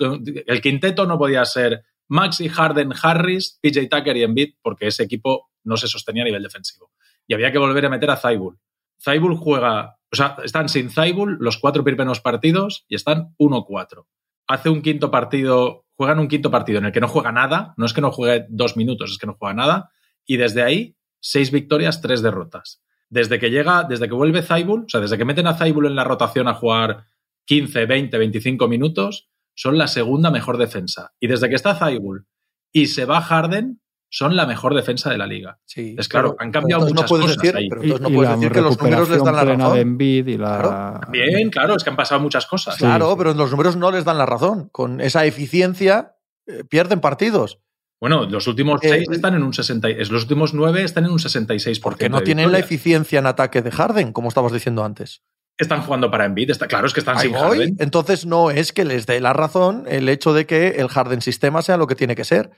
[0.46, 5.50] el quinteto no podía ser Maxi, Harden, Harris, PJ Tucker y Embiid, porque ese equipo
[5.64, 6.92] no se sostenía a nivel defensivo.
[7.26, 8.60] Y había que volver a meter a Zaibul.
[9.02, 14.08] Zaibul juega, o sea, están sin Zaibul los cuatro primeros partidos y están 1-4.
[14.48, 17.86] Hace un quinto partido, juegan un quinto partido en el que no juega nada, no
[17.86, 19.92] es que no juegue dos minutos, es que no juega nada,
[20.26, 22.84] y desde ahí, seis victorias, tres derrotas.
[23.08, 25.96] Desde que llega, desde que vuelve Zaibul, o sea, desde que meten a Zaibul en
[25.96, 27.06] la rotación a jugar
[27.46, 31.14] 15, 20, 25 minutos, son la segunda mejor defensa.
[31.20, 32.26] Y desde que está Zaibul
[32.72, 35.60] y se va Harden, son la mejor defensa de la liga.
[35.66, 37.70] Sí, es claro, han cambiado muchas no cosas decir, ahí.
[37.70, 39.74] Pero entonces no puedes decir que los números les dan la razón.
[39.74, 40.60] De Embiid y la...
[40.60, 41.12] Claro.
[41.12, 42.76] Bien, claro, es que han pasado muchas cosas.
[42.76, 44.68] Claro, pero los números no les dan la razón.
[44.70, 47.60] Con esa eficiencia eh, pierden partidos.
[48.02, 51.20] Bueno, los últimos seis Eh, están en un 60, los últimos nueve están en un
[51.20, 51.80] 66%.
[51.82, 55.22] Porque no tienen la eficiencia en ataque de Harden, como estabas diciendo antes.
[55.62, 57.42] Están jugando para Embiid, está claro, es que están Ahí sin voy.
[57.42, 57.76] Harden.
[57.80, 61.62] Entonces no es que les dé la razón el hecho de que el Harden sistema
[61.62, 62.50] sea lo que tiene que ser.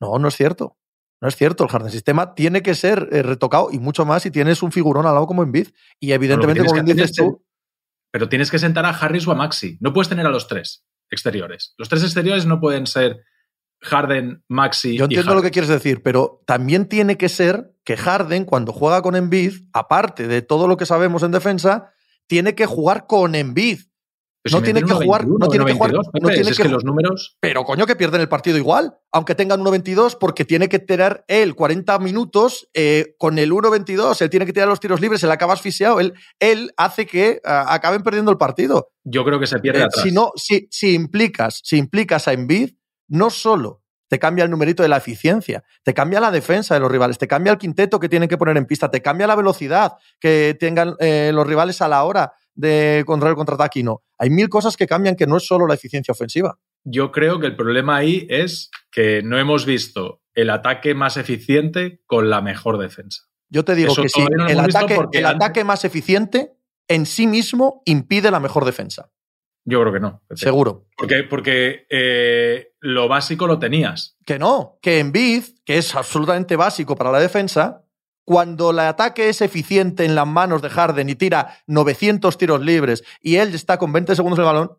[0.00, 0.76] No, no es cierto.
[1.20, 1.62] No es cierto.
[1.62, 5.06] El Harden sistema tiene que ser eh, retocado y mucho más si tienes un figurón
[5.06, 5.68] al lado como Embiid.
[6.00, 7.44] Y evidentemente, como bien dices tú,
[8.10, 9.78] Pero tienes que sentar a Harris o a Maxi.
[9.80, 11.74] No puedes tener a los tres exteriores.
[11.78, 13.20] Los tres exteriores no pueden ser
[13.80, 17.96] Harden, Maxi yo y entiendo lo que quieres decir, pero también tiene que ser que
[17.96, 21.93] Harden, cuando juega con Embiid, aparte de todo lo que sabemos en defensa,
[22.28, 23.32] tiene que jugar con.
[24.46, 26.58] Pero no si tiene que jugar- 1.21, no tiene que jugar- 1.22, no tiene es
[26.58, 27.36] que los números...
[27.40, 31.54] Pero coño, que pierden el partido igual, aunque tengan 1.22, porque tiene que tener él
[31.54, 35.54] 40 minutos eh, con el 1.22, él tiene que tirar los tiros libres, él acaba
[35.54, 38.90] asfixiado, él, él hace que ah, acaben perdiendo el partido.
[39.02, 40.02] Yo creo que se pierde Eh, atrás.
[40.04, 42.74] si, no, si, si, implicas, si implicas a Embiid,
[43.08, 43.82] no solo
[44.14, 47.26] te cambia el numerito de la eficiencia, te cambia la defensa de los rivales, te
[47.26, 50.94] cambia el quinteto que tienen que poner en pista, te cambia la velocidad que tengan
[51.00, 54.04] eh, los rivales a la hora de controlar el contraataque y no.
[54.16, 56.60] Hay mil cosas que cambian que no es solo la eficiencia ofensiva.
[56.84, 62.00] Yo creo que el problema ahí es que no hemos visto el ataque más eficiente
[62.06, 63.22] con la mejor defensa.
[63.48, 66.52] Yo te digo Eso que no lo el, ataque más eficiente
[66.86, 69.10] en sí mismo impide la mejor defensa.
[69.64, 70.22] Yo creo que no.
[70.34, 70.84] Seguro.
[70.96, 74.16] Porque, porque eh, lo básico lo tenías.
[74.26, 77.82] Que no, que Embiid, que es absolutamente básico para la defensa,
[78.26, 83.04] cuando el ataque es eficiente en las manos de Harden y tira 900 tiros libres
[83.20, 84.72] y él está con 20 segundos el balón,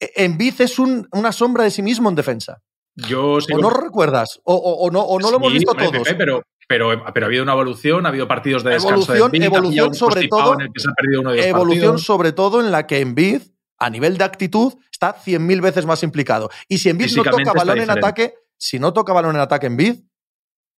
[0.00, 2.62] eh, Embiid es un- una sombra de sí mismo en defensa.
[2.96, 4.40] Yo sigo- ¿O no lo recuerdas?
[4.44, 5.90] ¿O, o- o no, o no lo hemos visto todos?
[6.02, 9.36] Pepe, pero, pero, pero ha habido una evolución, ha habido partidos de descanso Evolución- de
[9.38, 12.04] Embiid, evolución sobre todo- en el que se ha perdido uno de los Evolución partidos.
[12.04, 13.42] sobre todo en la que Embiid,
[13.78, 16.50] a nivel de actitud, está 100.000 veces más implicado.
[16.68, 20.00] Y si Embiid no toca balón en ataque, si no toca balón en ataque Embiid,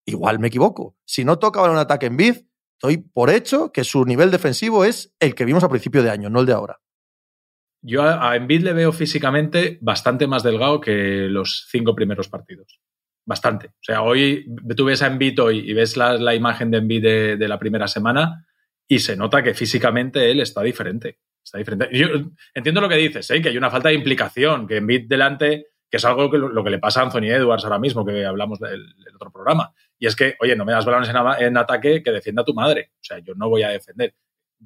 [0.06, 0.96] igual me equivoco.
[1.04, 2.36] Si no toca balón en ataque Embiid,
[2.80, 6.30] doy por hecho que su nivel defensivo es el que vimos a principio de año,
[6.30, 6.80] no el de ahora.
[7.82, 12.80] Yo a, a Embiid le veo físicamente bastante más delgado que los cinco primeros partidos.
[13.24, 13.68] Bastante.
[13.68, 17.02] O sea, hoy tú ves a Embiid hoy y ves la, la imagen de Embiid
[17.02, 18.46] de, de la primera semana
[18.86, 21.18] y se nota que físicamente él está diferente.
[21.42, 21.88] Está diferente.
[21.92, 22.06] Yo
[22.54, 23.40] entiendo lo que dices, ¿eh?
[23.40, 26.70] que hay una falta de implicación, que Embiid delante, que es algo que lo, que
[26.70, 29.72] le pasa a Anthony Edwards ahora mismo, que hablamos del, otro programa.
[29.98, 32.54] Y es que, oye, no me das balones en, en ataque que defienda a tu
[32.54, 32.92] madre.
[32.94, 34.14] O sea, yo no voy a defender.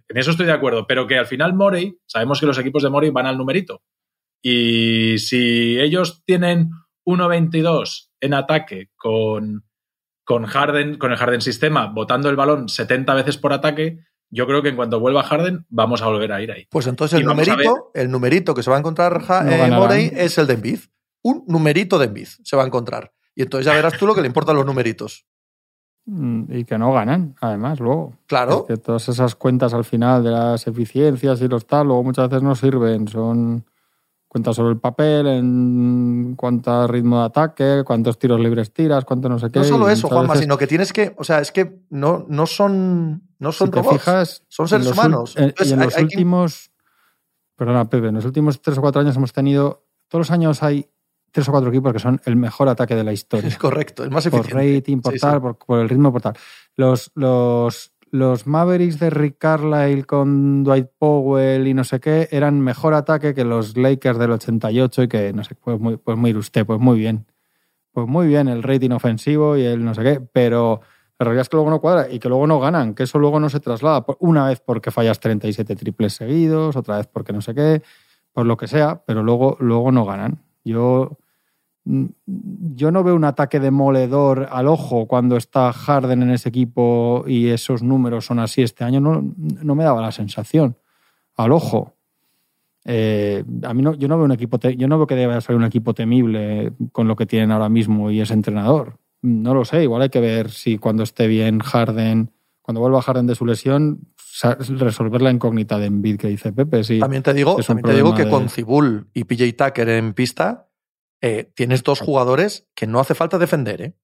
[0.08, 2.90] En eso estoy de acuerdo, pero que al final Morey, sabemos que los equipos de
[2.90, 3.82] Morey van al numerito.
[4.42, 6.70] Y si ellos tienen
[7.06, 9.64] 1.22 en ataque con,
[10.24, 14.00] con Harden, con el Harden sistema, botando el balón 70 veces por ataque,
[14.34, 16.66] yo creo que en cuanto vuelva Harden, vamos a volver a ir ahí.
[16.70, 19.70] Pues entonces el numerito, el numerito que se va a encontrar Ja- No eh.
[19.70, 20.80] Morey es el de Embiid.
[21.22, 23.12] Un numerito de Embiid se va a encontrar.
[23.34, 25.24] Y entonces ya verás tú lo que le importan los numeritos.
[26.06, 28.12] Mm, Y que no ganan, además, luego.
[28.26, 28.66] Claro.
[28.68, 32.28] Es que todas esas cuentas al final de las eficiencias y los tal, luego muchas
[32.28, 33.08] veces no sirven.
[33.08, 33.64] Son
[34.28, 39.38] cuentas sobre el papel, en cuánto ritmo de ataque, cuántos tiros libres tiras, cuánto no
[39.38, 39.60] sé qué.
[39.60, 42.44] No solo eso, Juanma, veces, sino que tienes que, o sea, es que no, no
[42.46, 45.36] son, no son si te robots, fijas, son seres humanos.
[45.36, 46.70] en- Entonces, y en hay- los hay que- últimos,
[47.56, 50.88] perdona, Pepe, en los últimos tres o cuatro años hemos tenido, todos los años hay
[51.30, 53.48] tres o cuatro equipos que son el mejor ataque de la historia.
[53.48, 54.74] Es correcto, es más por eficiente.
[54.76, 55.40] rating, por Sí, tal, sí.
[55.40, 56.34] Por, por el ritmo, por tal.
[56.76, 62.60] Los, los, los Mavericks de Rick Carlisle con Dwight Powell y no sé qué eran
[62.60, 66.32] mejor ataque que los Lakers del 88 y que, no sé, pues muy, pues muy
[66.34, 67.26] usted, pues muy bien.
[67.90, 70.80] Pues muy bien el rating ofensivo y el no sé qué, pero
[71.18, 73.38] la realidad es que luego no cuadra y que luego no ganan, que eso luego
[73.38, 74.04] no se traslada.
[74.18, 77.82] Una vez porque fallas 37 triples seguidos, otra vez porque no sé qué,
[78.32, 80.42] por lo que sea, pero luego, luego no ganan.
[80.64, 81.18] Yo,
[81.84, 82.06] mm,
[82.74, 87.48] yo no veo un ataque demoledor al ojo cuando está Harden en ese equipo y
[87.48, 89.00] esos números son así este año.
[89.00, 90.76] No, no me daba la sensación
[91.36, 91.94] al ojo.
[92.86, 95.54] Eh, a mí no, yo no veo un equipo, yo no veo que deba ser
[95.54, 98.98] un equipo temible con lo que tienen ahora mismo y ese entrenador.
[99.24, 103.26] No lo sé, igual hay que ver si cuando esté bien Harden, cuando vuelva Harden
[103.26, 104.12] de su lesión,
[104.78, 106.82] resolver la incógnita de Embiid que dice Pepe.
[107.00, 110.68] también te digo, también te digo que con Cibul y PJ Tucker en pista,
[111.22, 113.94] eh, tienes dos jugadores que no hace falta defender, ¿eh?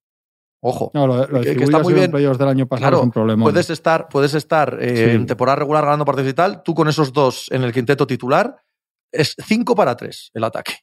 [0.62, 0.90] Ojo.
[0.94, 2.10] No, lo, que, está muy bien.
[2.10, 3.42] del año pasado es un problema.
[3.44, 6.62] Puedes estar, puedes estar eh, en temporada regular ganando partidos y tal.
[6.62, 8.56] Tú con esos dos en el quinteto titular
[9.12, 10.76] es 5 para 3 el ataque.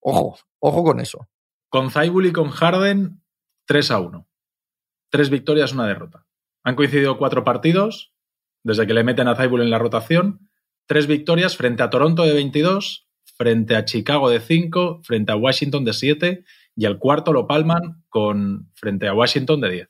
[0.00, 1.28] Ojo, ojo con eso.
[1.68, 3.19] Con Zaibul y con Harden,
[3.70, 4.26] 3 a 1.
[5.10, 6.26] Tres victorias, una derrota.
[6.64, 8.12] Han coincidido cuatro partidos
[8.64, 10.50] desde que le meten a Zaibul en la rotación.
[10.86, 13.06] Tres victorias frente a Toronto de 22,
[13.36, 18.02] frente a Chicago de 5, frente a Washington de 7 y el cuarto lo palman
[18.08, 19.88] con, frente a Washington de 10.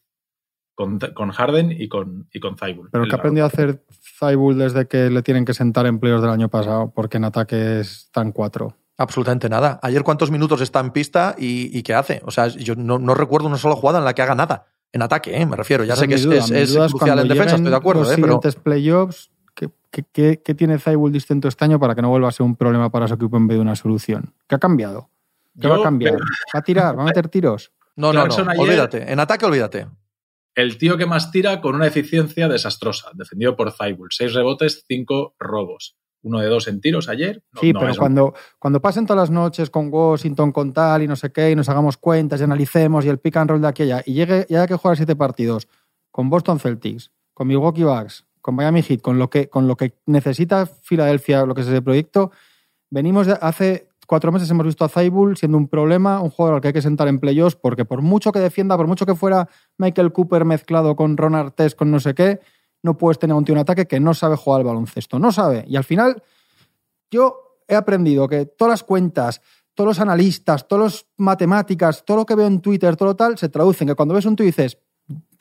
[0.74, 3.82] Con, con Harden y con, y con Pero que ha aprendido a hacer
[4.18, 8.32] Zaibul desde que le tienen que sentar empleos del año pasado, porque en ataque están
[8.32, 8.76] cuatro.
[9.00, 9.80] Absolutamente nada.
[9.82, 12.20] Ayer cuántos minutos está en pista y, qué hace.
[12.26, 14.66] O sea, yo no, recuerdo una sola jugada en la que haga nada.
[14.92, 15.46] En ataque, ¿eh?
[15.46, 15.84] me refiero.
[15.84, 18.02] Ya sé que es, crucial en defensa, estoy de acuerdo.
[18.02, 18.16] Los ¿eh?
[18.16, 22.56] siguientes playoffs, ¿qué, tiene Zaibul distinto este año para que no vuelva a ser un
[22.56, 24.34] problema para su equipo en vez de una solución?
[24.46, 25.08] ¿Qué ha cambiado?
[25.58, 26.16] ¿Qué va a cambiar?
[26.16, 26.98] ¿Va a tirar?
[26.98, 27.72] ¿Va a meter tiros?
[27.96, 28.34] No, no, no.
[28.58, 29.10] olvídate.
[29.10, 29.86] En ataque, olvídate
[30.54, 34.08] el tío que más tira con una eficiencia desastrosa, defendido por Zaibul.
[34.10, 35.96] Seis rebotes, cinco robos.
[36.22, 37.42] Uno de dos en tiros ayer.
[37.60, 41.32] sí, pero cuando, cuando pasen todas las noches con Washington, con tal y no sé
[41.32, 44.12] qué, y nos hagamos cuentas y analicemos y el pick and roll de aquella, y
[44.12, 45.68] llegue y haya que jugar siete partidos
[46.10, 49.94] con Boston Celtics, con Milwaukee Bucks, con Miami Heat, con lo que, con lo que
[50.06, 52.32] necesita Filadelfia, lo que es ese proyecto,
[52.90, 56.60] venimos de hace cuatro meses hemos visto a Zaibul siendo un problema, un jugador al
[56.60, 59.48] que hay que sentar en playoffs, porque por mucho que defienda, por mucho que fuera
[59.78, 62.40] Michael Cooper mezclado con Ron Artest, con no sé qué,
[62.82, 65.18] no puedes tener un tío en ataque que no sabe jugar al baloncesto.
[65.18, 65.64] No sabe.
[65.68, 66.22] Y al final,
[67.10, 69.40] yo he aprendido que todas las cuentas,
[69.74, 73.38] todos los analistas, todas las matemáticas, todo lo que veo en Twitter, todo lo tal,
[73.38, 73.88] se traducen.
[73.88, 74.78] Que cuando ves un tuit dices,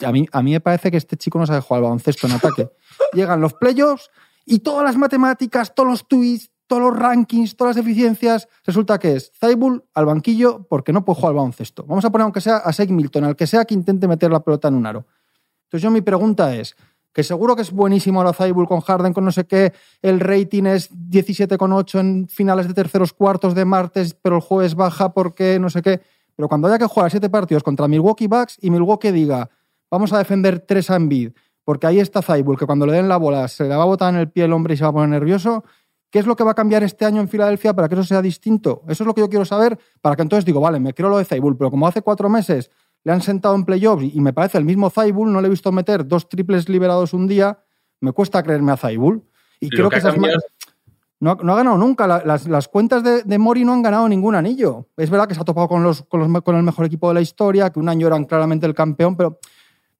[0.06, 2.34] a mí, a mí me parece que este chico no sabe jugar al baloncesto en
[2.34, 2.70] ataque.
[3.14, 4.10] Llegan los playoffs
[4.46, 9.16] y todas las matemáticas, todos los tweets, todos los rankings, todas las deficiencias, resulta que
[9.16, 11.84] es Zaibul al banquillo porque no puede jugar al baloncesto.
[11.84, 14.42] Vamos a poner aunque sea a Seg Milton, al que sea que intente meter la
[14.42, 15.08] pelota en un aro.
[15.64, 16.76] Entonces yo mi pregunta es,
[17.14, 20.66] que seguro que es buenísimo la Zaibul con Harden, con no sé qué, el rating
[20.66, 25.70] es 17,8 en finales de terceros cuartos de martes, pero el jueves baja porque no
[25.70, 26.02] sé qué.
[26.36, 29.50] Pero cuando haya que jugar siete partidos contra Milwaukee Bucks y Milwaukee diga,
[29.90, 31.32] vamos a defender tres a Embiid,
[31.64, 34.14] porque ahí está Zaibul, que cuando le den la bola se le va a botar
[34.14, 35.64] en el pie el hombre y se va a poner nervioso,
[36.12, 38.22] ¿Qué es lo que va a cambiar este año en Filadelfia para que eso sea
[38.22, 38.82] distinto?
[38.88, 41.20] Eso es lo que yo quiero saber para que entonces digo, vale, me quiero lo
[41.20, 42.72] de Zaibul, pero como hace cuatro meses
[43.04, 45.72] le han sentado en playoffs y me parece el mismo Zaibul, no le he visto
[45.72, 47.60] meter dos triples liberados un día,
[48.02, 49.24] me cuesta creerme a Zaibul.
[49.60, 50.16] Y creo que, esas
[51.22, 52.08] no, ha ganado nunca.
[52.08, 54.88] las, cuentas de, Mori no han ganado ningún anillo.
[54.96, 57.70] Es verdad que se ha topado con, los, con el mejor equipo de la historia,
[57.70, 59.40] que un año eran claramente el campeón, pero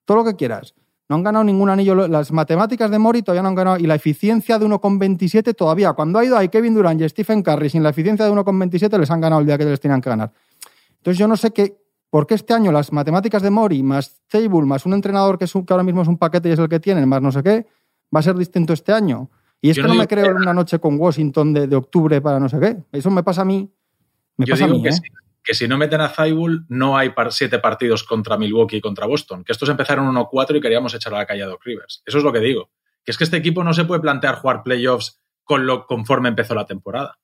[0.06, 0.74] todo lo que quieras.
[1.10, 2.08] No han ganado ningún anillo.
[2.08, 3.78] Las matemáticas de Mori todavía no han ganado.
[3.80, 5.94] Y la eficiencia de 1,27 todavía.
[5.94, 9.10] Cuando ha ido ahí Kevin Durant y Stephen Curry sin la eficiencia de 1,27 les
[9.10, 10.32] han ganado el día que les tenían que ganar.
[10.98, 11.79] Entonces yo no sé qué,
[12.10, 15.56] por qué este año las matemáticas de Mori más Table más un entrenador que, es
[15.56, 17.68] ahora mismo es un paquete y es el que tienen, más no sé qué,
[18.14, 19.30] va a ser distinto este año.
[19.62, 22.48] Y es que no, me creo en una noche con Washington de, octubre para no
[22.48, 22.78] sé qué.
[22.94, 23.70] Eso me pasa a mí.
[24.38, 24.92] Me pasa a mí, ¿eh?
[25.44, 29.44] que si no meten a Zaibul no hay siete partidos contra Milwaukee y contra Boston,
[29.44, 32.04] que estos empezaron 1-4 y queríamos echar a la calle a Doc Rivers.
[32.06, 32.70] Eso es lo que digo.
[33.04, 36.54] Que es que este equipo no se puede plantear jugar playoffs con lo conforme empezó
[36.54, 37.18] la temporada.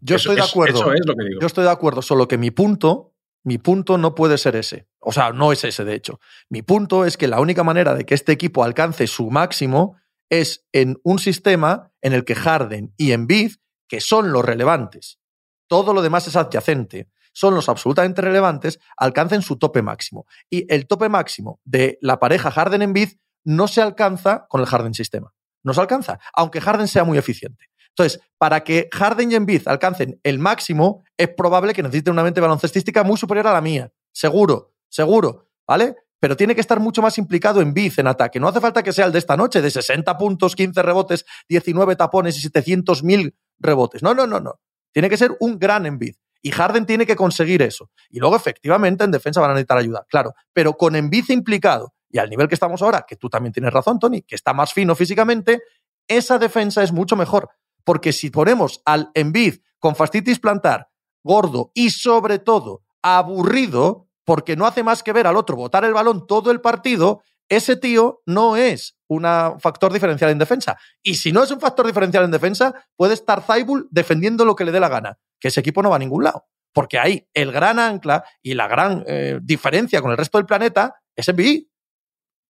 [0.00, 0.78] Yo estoy de acuerdo.
[0.78, 1.40] Eso es lo que digo.
[1.40, 3.12] Yo estoy de acuerdo, solo que mi punto,
[3.48, 4.86] mi punto no puede ser ese.
[5.00, 6.20] O sea, no es ese, de hecho.
[6.50, 9.96] Mi punto es que la única manera de que este equipo alcance su máximo
[10.28, 13.52] es en un sistema en el que Harden y Embiid,
[13.88, 15.18] que son los relevantes,
[15.66, 17.08] todo lo demás es adyacente
[17.38, 20.26] son los absolutamente relevantes, alcancen su tope máximo.
[20.50, 23.10] Y el tope máximo de la pareja harden en bid
[23.44, 25.32] no se alcanza con el Harden sistema.
[25.62, 27.66] No se alcanza, aunque Harden sea muy eficiente.
[27.98, 32.40] Entonces, para que Harden y Embiid alcancen el máximo, es probable que necesiten una mente
[32.40, 33.90] baloncestística muy superior a la mía.
[34.12, 35.96] Seguro, seguro, ¿vale?
[36.20, 38.38] Pero tiene que estar mucho más implicado en Biz, en ataque.
[38.38, 41.96] No hace falta que sea el de esta noche, de 60 puntos, 15 rebotes, 19
[41.96, 44.02] tapones y 700.000 rebotes.
[44.02, 44.60] No, no, no, no.
[44.92, 46.14] Tiene que ser un gran Embiid.
[46.40, 47.90] Y Harden tiene que conseguir eso.
[48.10, 50.34] Y luego, efectivamente, en defensa van a necesitar ayuda, claro.
[50.52, 53.98] Pero con Embiid implicado y al nivel que estamos ahora, que tú también tienes razón,
[53.98, 55.62] Tony, que está más fino físicamente,
[56.06, 57.50] esa defensa es mucho mejor.
[57.88, 60.90] Porque si ponemos al Embiid con fastitis plantar
[61.24, 65.94] gordo y sobre todo aburrido, porque no hace más que ver al otro botar el
[65.94, 69.22] balón todo el partido, ese tío no es un
[69.58, 70.76] factor diferencial en defensa.
[71.02, 74.66] Y si no es un factor diferencial en defensa, puede estar Zaibul defendiendo lo que
[74.66, 76.44] le dé la gana, que ese equipo no va a ningún lado.
[76.74, 80.96] Porque ahí el gran ancla y la gran eh, diferencia con el resto del planeta
[81.16, 81.70] es NBA.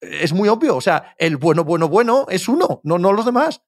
[0.01, 0.74] Es muy obvio.
[0.74, 3.62] O sea, el bueno, bueno, bueno es uno, no, no los demás.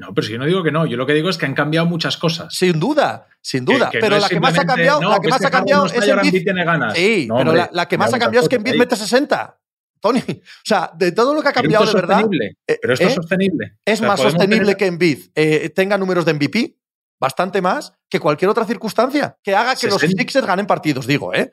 [0.00, 1.52] No, pero si yo no digo que no, yo lo que digo es que han
[1.52, 2.54] cambiado muchas cosas.
[2.54, 3.90] Sin duda, sin duda.
[3.92, 6.42] pero la que más ha cambiado, la que más ha cambiado es Embiid.
[6.42, 6.94] tiene ganas.
[6.94, 9.58] Sí, pero la, que más ha cambiado es que Embiid mete 60.
[10.00, 12.24] Tony, o sea, de todo lo que ha cambiado de verdad.
[12.66, 13.14] Eh, pero esto es ¿eh?
[13.16, 13.76] sostenible.
[13.84, 16.78] Es más sostenible que Embiid eh, tenga números de MVP,
[17.20, 21.52] bastante más que cualquier otra circunstancia que haga que los Sixers ganen partidos, digo, ¿eh?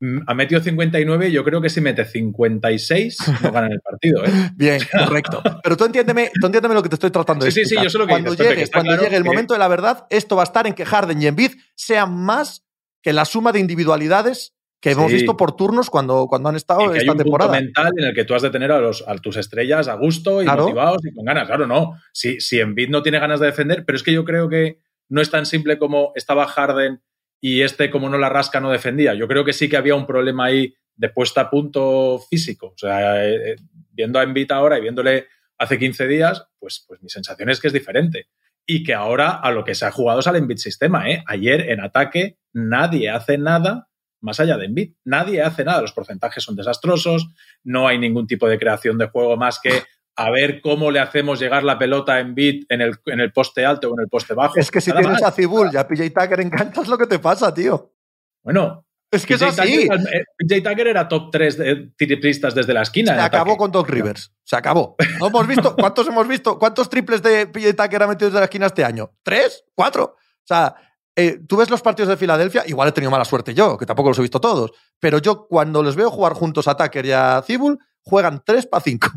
[0.00, 4.24] Mm, ha metido 59, yo creo que si mete 56 no ganan el partido.
[4.24, 4.30] ¿eh?
[4.56, 5.42] Bien, correcto.
[5.62, 7.66] Pero tú entiéndeme, tú entiéndeme lo que te estoy tratando de decir.
[7.66, 10.06] Sí, sí, yo sé lo que Cuando, llegue, cuando llegue el momento de la verdad,
[10.10, 12.64] esto va a estar en que Harden y Embiid sean más
[13.02, 16.92] que la suma de individualidades que hemos visto por turnos cuando, cuando han estado y
[16.92, 17.50] que esta hay un temporada.
[17.50, 19.94] Punto mental en el que tú has de tener a, los, a tus estrellas a
[19.94, 21.48] gusto y motivados y con ganas.
[21.48, 21.98] Claro, no.
[22.12, 25.20] Si, si Embiid no tiene ganas de defender, pero es que yo creo que no
[25.20, 27.02] es tan simple como estaba Harden
[27.40, 29.14] y este, como no la rasca, no defendía.
[29.14, 32.72] Yo creo que sí que había un problema ahí de puesta a punto físico.
[32.74, 33.56] O sea, eh, eh,
[33.92, 37.68] viendo a Embiid ahora y viéndole hace 15 días, pues, pues mi sensación es que
[37.68, 38.28] es diferente.
[38.66, 41.08] Y que ahora a lo que se ha jugado es al Embiid sistema.
[41.08, 41.22] ¿eh?
[41.26, 43.88] Ayer en ataque nadie hace nada
[44.20, 44.94] más allá de Embiid.
[45.04, 45.80] Nadie hace nada.
[45.80, 47.28] Los porcentajes son desastrosos.
[47.62, 49.84] No hay ningún tipo de creación de juego más que
[50.18, 53.64] a ver cómo le hacemos llegar la pelota en bit en el, en el poste
[53.64, 54.54] alto o en el poste bajo.
[54.56, 57.54] Es que si tienes a Cibul y a PJ Tucker encantas lo que te pasa,
[57.54, 57.94] tío.
[58.42, 58.84] Bueno.
[59.10, 59.86] Es que es así.
[59.86, 63.14] Eh, PJ Tucker era top 3 de triplistas desde la esquina.
[63.14, 64.34] Se acabó con Doc Rivers.
[64.42, 64.96] Se acabó.
[65.20, 65.76] ¿No hemos visto?
[65.78, 66.58] ¿Cuántos hemos visto?
[66.58, 69.12] ¿Cuántos triples de PJ Tucker ha metido desde la esquina este año?
[69.22, 69.64] ¿Tres?
[69.72, 70.16] ¿Cuatro?
[70.16, 70.74] O sea,
[71.14, 74.08] eh, tú ves los partidos de Filadelfia, igual he tenido mala suerte yo, que tampoco
[74.08, 77.42] los he visto todos, pero yo cuando les veo jugar juntos a Tucker y a
[77.46, 79.08] Cibul, juegan 3 para 5.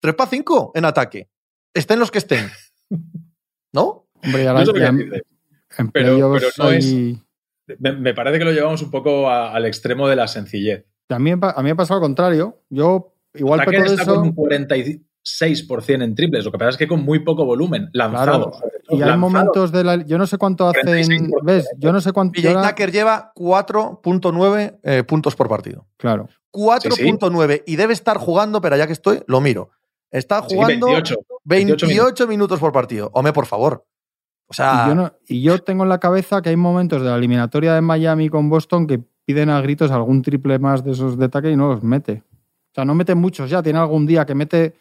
[0.00, 1.28] 3 para 5 en ataque.
[1.74, 2.50] Estén los que estén.
[3.72, 4.08] ¿No?
[4.22, 4.52] Hombre, ya,
[5.78, 6.94] en pero, pero no es.
[7.78, 10.86] Me, parece que lo llevamos un poco al extremo de la sencillez.
[11.08, 12.62] A mí, a mí me ha pasado al contrario.
[12.70, 14.14] Yo igual que está eso...
[14.14, 16.44] con un 46% en triples.
[16.44, 17.90] Lo que pasa es que con muy poco volumen.
[17.92, 18.52] Lanzado.
[18.88, 19.96] Y hay momentos de la.
[20.06, 21.30] Yo no sé cuánto hacen.
[21.42, 21.68] ¿Ves?
[21.76, 22.40] Yo no sé cuánto.
[22.40, 25.86] PJ Tucker lleva 4.9 eh, puntos por partido.
[25.96, 26.28] Claro.
[26.52, 29.70] 4.9 y debe estar jugando, pero ya que estoy, lo miro.
[30.10, 30.86] Está jugando
[31.44, 32.60] 28, minutos.
[32.60, 33.10] por partido.
[33.12, 33.86] Hombre, por favor.
[34.46, 35.12] O sea.
[35.26, 38.48] Y yo, tengo en la cabeza que hay momentos de la eliminatoria de Miami con
[38.48, 41.82] Boston que piden a gritos algún triple más de esos de ataque y no los
[41.82, 42.22] mete.
[42.70, 43.62] O sea, no mete muchos ya.
[43.62, 44.74] Tiene algún día que mete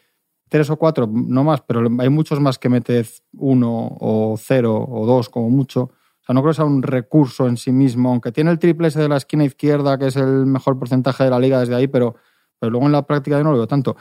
[0.49, 5.05] tres o cuatro, no más, pero hay muchos más que mete uno o cero o
[5.05, 5.81] dos como mucho.
[5.81, 8.87] O sea, no creo que sea un recurso en sí mismo, aunque tiene el triple
[8.87, 11.87] ese de la esquina izquierda, que es el mejor porcentaje de la liga desde ahí,
[11.87, 12.15] pero,
[12.59, 13.95] pero luego en la práctica yo no lo veo tanto.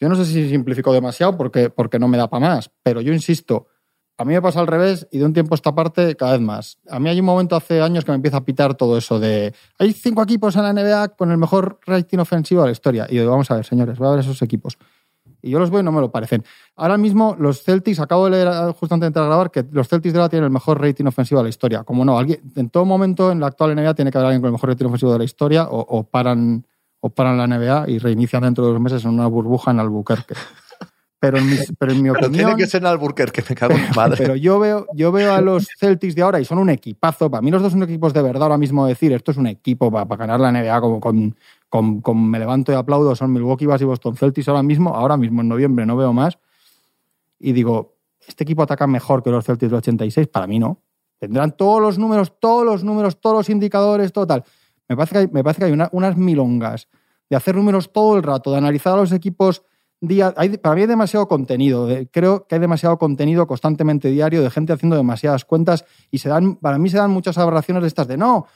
[0.00, 3.12] Yo no sé si simplifico demasiado porque, porque no me da para más, pero yo
[3.12, 3.68] insisto,
[4.18, 6.40] a mí me pasa al revés y de un tiempo a esta parte cada vez
[6.40, 6.78] más.
[6.88, 9.54] A mí hay un momento hace años que me empieza a pitar todo eso de
[9.78, 13.06] hay cinco equipos en la NBA con el mejor rating ofensivo de la historia.
[13.10, 14.78] Y digo, vamos a ver, señores, voy a ver esos equipos.
[15.42, 16.44] Y yo los veo y no me lo parecen.
[16.76, 19.86] Ahora mismo los Celtics, acabo de leer justo antes de entrar a grabar, que los
[19.86, 21.84] Celtics de la tienen el mejor rating ofensivo de la historia.
[21.84, 24.48] Como no, alguien, en todo momento en la actual NBA tiene que haber alguien con
[24.48, 26.66] el mejor rating ofensivo de la historia o, o paran
[27.06, 30.34] o paran la NBA y reinician dentro de dos meses en una burbuja en Albuquerque.
[31.18, 32.32] Pero en mi, pero en mi opinión.
[32.32, 34.16] tiene que ser en Albuquerque, me cago en madre.
[34.18, 37.30] Pero yo veo, yo veo a los Celtics de ahora y son un equipazo.
[37.30, 38.86] Para mí, los dos son equipos de verdad ahora mismo.
[38.86, 41.36] Decir esto es un equipo para, para ganar la NBA, como con,
[41.68, 43.14] con, con, me levanto y aplaudo.
[43.16, 44.94] Son Milwaukee Bucks y Boston Celtics ahora mismo.
[44.94, 46.38] Ahora mismo, en noviembre, no veo más.
[47.38, 50.28] Y digo, este equipo ataca mejor que los Celtics del 86.
[50.28, 50.82] Para mí, no.
[51.18, 54.44] Tendrán todos los números, todos los números, todos los indicadores, todo tal.
[54.88, 56.88] Me parece que hay, me parece que hay unas milongas
[57.28, 59.62] de hacer números todo el rato, de analizar a los equipos
[60.00, 60.34] día.
[60.62, 61.88] para mí hay demasiado contenido.
[62.10, 66.56] creo que hay demasiado contenido constantemente diario de gente haciendo demasiadas cuentas y se dan,
[66.56, 68.46] para mí se dan muchas aberraciones de estas de no,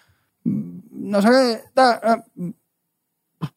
[0.45, 1.61] no sé qué.
[1.77, 2.25] Ah,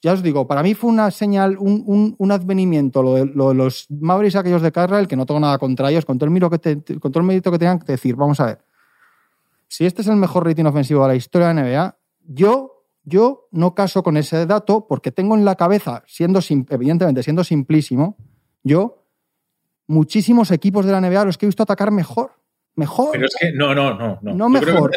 [0.02, 4.62] ya os digo, para mí fue una señal, un, advenimiento lo de, los Mavericks aquellos
[4.62, 7.52] de Carral, que no tengo nada contra ellos, con todo el, que te, el mérito
[7.52, 8.15] que tengan que decir.
[8.15, 8.65] Vamos a ver.
[9.67, 12.73] Si este es el mejor rating ofensivo de la historia de la NBA, yo
[13.04, 16.39] yo no caso con ese dato porque tengo en la cabeza, siendo
[16.69, 18.17] evidentemente siendo simplísimo,
[18.63, 19.04] yo
[19.87, 22.31] muchísimos equipos de la NBA los que he visto atacar mejor.
[22.75, 23.10] Mejor.
[23.12, 24.19] Pero es que no, no, no.
[24.23, 24.91] No, no mejor.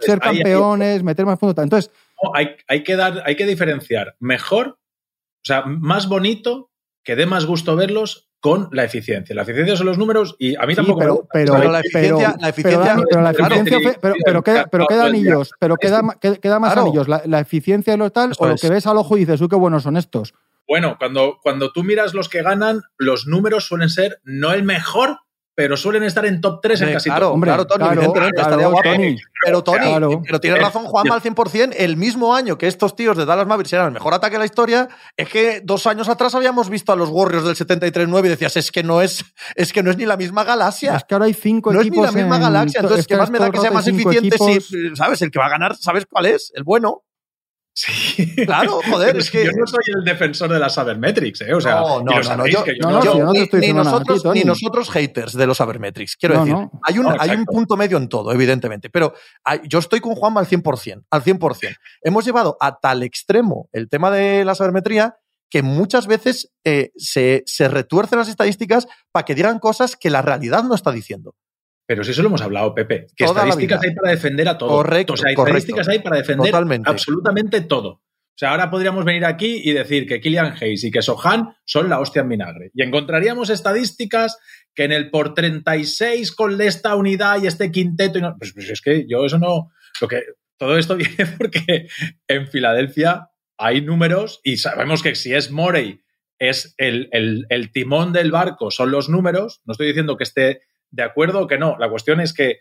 [0.00, 1.62] ser campeones, meter más puntos.
[1.62, 1.90] Entonces.
[2.34, 6.70] hay, hay, que dar, hay que diferenciar mejor, o sea, más bonito,
[7.02, 9.34] que dé más gusto verlos, con la eficiencia.
[9.34, 11.28] La eficiencia son los números y a mí Sí, tampoco me pero, gusta.
[11.32, 13.78] pero, la eficiencia- pero- la eficiencia- pero, la eficiencia,
[14.24, 16.02] pero, queda, pero queda anillos, pero queda,
[16.40, 16.86] queda más Claro.
[16.88, 17.06] anillos.
[17.08, 18.60] La, la eficiencia de lo tal, o lo es.
[18.60, 20.32] que ves al ojo y dices, uy, qué buenos son estos.
[20.66, 25.18] Bueno, cuando, cuando tú miras los que ganan, los números suelen ser no el mejor,
[25.60, 27.34] pero suelen estar en top 3 en casi claro, todo.
[27.34, 28.90] Hombre, claro, Tony, claro, evidentemente, claro, estaría guapo.
[28.90, 29.16] Tony.
[29.44, 30.22] Pero Tony, Claro.
[30.24, 33.74] pero tienes razón Juanma al 100%, el mismo año que estos tíos de Dallas Mavericks
[33.74, 34.88] eran el mejor ataque de la historia,
[35.18, 38.72] es que dos años atrás habíamos visto a los Warriors del 73-9 y decías, es
[38.72, 39.22] que no es,
[39.54, 40.96] es que no es ni la misma galaxia.
[40.96, 42.06] Es que ahora hay cinco no es ni equipos.
[42.06, 44.28] la misma en galaxia, to- entonces, ¿qué es más me da que sea más eficiente
[44.28, 44.64] equipos.
[44.64, 45.20] si, ¿sabes?
[45.20, 46.52] El que va a ganar, ¿sabes cuál es?
[46.54, 47.02] El bueno.
[47.72, 48.34] Sí.
[48.44, 49.44] Claro, joder, es que...
[49.44, 51.54] Yo no soy el defensor de las Sabermetrics, ¿eh?
[51.54, 53.72] O sea, No, no, no, yo- que yo no, yo- no te ni, estoy ni
[53.72, 56.16] nosotros, ni nosotros haters de los Sabermetrics.
[56.16, 56.70] Quiero No, decir, no.
[56.82, 58.90] Hay, un, No, hay un punto medio en todo, evidentemente.
[58.90, 59.14] Pero
[59.44, 61.04] hay- yo estoy con Juanma al 100%.
[61.10, 61.76] Al 100%.
[62.02, 65.16] Hemos llevado a tal extremo el tema de la sabermetría
[65.48, 70.22] que muchas veces eh, se, se retuercen las estadísticas para que digan cosas que la
[70.22, 71.34] realidad no está diciendo.
[71.90, 74.68] Pero si eso lo hemos hablado, Pepe, que Toda estadísticas hay para defender a todo.
[74.68, 76.88] Correcto, O sea, estadísticas hay para defender Totalmente.
[76.88, 77.88] absolutamente todo.
[77.94, 78.02] O
[78.36, 81.98] sea, ahora podríamos venir aquí y decir que Killian Hayes y que Sohan son la
[81.98, 82.70] hostia en vinagre.
[82.74, 84.38] Y encontraríamos estadísticas
[84.72, 88.20] que en el por 36 con esta unidad y este quinteto.
[88.20, 89.72] Y no, pues, pues es que yo eso no.
[90.00, 90.22] Lo que,
[90.58, 91.88] todo esto viene porque
[92.28, 96.02] en Filadelfia hay números y sabemos que si es Morey
[96.38, 99.60] es el, el- el timón del barco, son los números.
[99.64, 101.76] No estoy diciendo que esté de acuerdo o que no.
[101.78, 102.60] La cuestión es que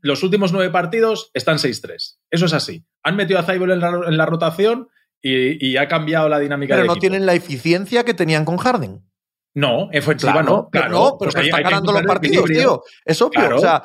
[0.00, 2.18] los últimos nueve partidos están 6-3.
[2.30, 2.84] Eso es así.
[3.02, 4.88] Han metido a Zaibel en la, en la rotación
[5.22, 7.00] y, y ha cambiado la dinámica Pero del no equipo.
[7.00, 9.04] tienen la eficiencia que tenían con Harden.
[9.54, 10.68] No, ofensiva Claro, no.
[10.70, 12.82] pero Claro, no, pero Pues que hay- está hay que ganando los partidos, tío.
[13.04, 13.40] Es obvio.
[13.40, 13.56] Claro.
[13.56, 13.82] O sea,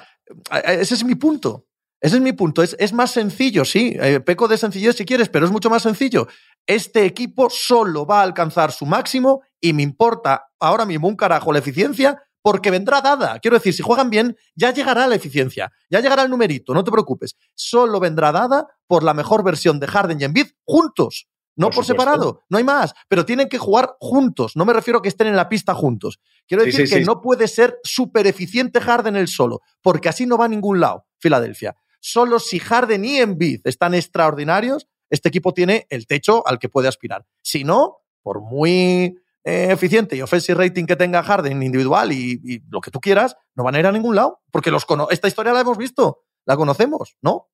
[0.63, 1.65] ese es mi punto.
[1.99, 2.61] Ese es mi punto.
[2.61, 3.97] Es, es más sencillo, sí.
[3.99, 6.27] Eh, peco de sencillez si quieres, pero es mucho más sencillo.
[6.67, 11.51] Este equipo solo va a alcanzar su máximo y me importa ahora mismo un carajo
[11.51, 13.39] la eficiencia porque vendrá dada.
[13.39, 16.91] Quiero decir, si juegan bien, ya llegará la eficiencia, ya llegará el numerito, no te
[16.91, 17.35] preocupes.
[17.55, 21.27] Solo vendrá dada por la mejor versión de Harden y Embiid juntos.
[21.55, 24.51] No Por separado, no hay más, pero tienen que jugar juntos.
[24.55, 26.19] No me refiero a que estén en la pista juntos.
[26.45, 27.05] Quiero Sí, decir sí, que sí.
[27.07, 31.07] no puede ser súper eficiente Harden el solo, porque así no va a ningún lado,
[31.17, 31.75] Filadelfia.
[31.99, 36.89] Solo si Harden y Embiid están extraordinarios, este equipo tiene el techo al que puede
[36.89, 37.25] aspirar.
[37.41, 42.61] Si no, por muy eh, eficiente y offensive rating que tenga Harden individual y, y
[42.69, 45.27] lo que tú quieras, no van a ir a ningún lado, porque los cono- esta
[45.27, 47.49] historia la hemos visto, la conocemos, ¿no?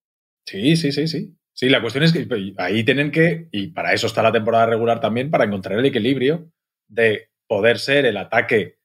[0.45, 1.37] Sí, sí, sí, sí.
[1.53, 2.27] Sí, la cuestión es que
[2.57, 6.49] ahí tienen que, y para eso está la temporada regular también, para encontrar el equilibrio
[6.87, 8.79] de poder ser el ataque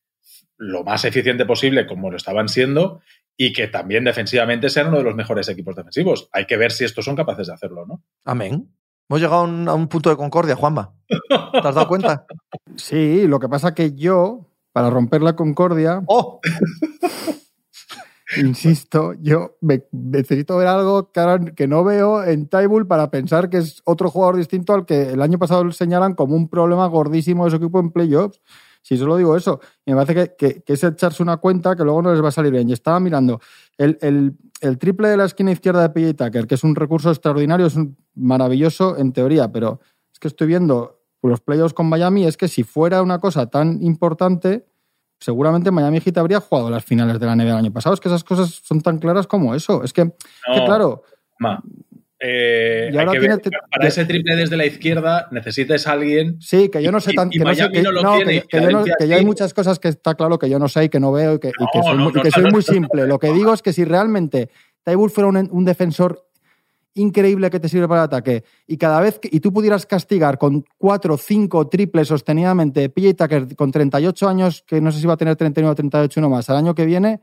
[0.59, 3.01] lo más eficiente posible como lo estaban siendo
[3.37, 6.29] y que también defensivamente sean uno de los mejores equipos defensivos.
[6.33, 8.03] Hay que ver si estos son capaces de hacerlo, ¿no?
[8.25, 8.75] Amén.
[9.09, 10.93] Hemos llegado a un, a un punto de concordia, Juanma.
[11.09, 12.27] ¿Te has dado cuenta?
[12.77, 16.41] Sí, lo que pasa que yo, para romper la concordia, ¡Oh!
[18.37, 23.59] insisto, yo me- necesito ver algo que, que no veo en Tybull para pensar que
[23.59, 27.51] es otro jugador distinto al que el año pasado señalan como un problema gordísimo de
[27.53, 28.41] su equipo en playoffs.
[28.87, 31.83] Si solo digo eso, y me parece que, que- que es echarse una cuenta que
[31.83, 32.69] luego no les va a salir bien.
[32.69, 33.41] Y estaba mirando
[33.79, 37.11] el, el- el triple de la esquina izquierda de PJ Tucker, que es un recurso
[37.11, 39.81] extraordinario, es un maravilloso en teoría, pero
[40.13, 43.83] es que estoy viendo los playoffs con Miami, es que si fuera una cosa tan
[43.83, 44.67] importante,
[45.19, 47.95] seguramente Miami Heat habría jugado las finales de la NBA del año pasado.
[47.95, 49.83] Es que esas cosas son tan claras como eso.
[49.83, 50.03] Es que,
[50.65, 51.03] claro,
[51.41, 51.61] Ma,
[52.19, 55.29] eh, Y hay ahora que tiene ver, te- para de- ese triple desde la izquierda
[55.31, 57.29] necesitas a alguien sí, que yo no sé tan.
[57.31, 59.79] que no sé- que- no lo no, tiene, que- que yo yo hay muchas cosas
[59.79, 61.97] que está claro que yo no sé y que no veo y que, y soy,
[61.99, 63.07] muy, y soy simple.
[63.07, 64.49] Lo que digo es que si realmente
[64.83, 66.23] Tybull fuera un, un defensor
[66.95, 70.39] increíble que te sirve para el ataque y cada vez que y tú pudieras castigar
[70.39, 75.13] con cuatro, cinco triples sostenidamente PJ Tucker con 38 años, que no sé si va
[75.15, 77.21] a tener 39 o 38 uno más al año que viene,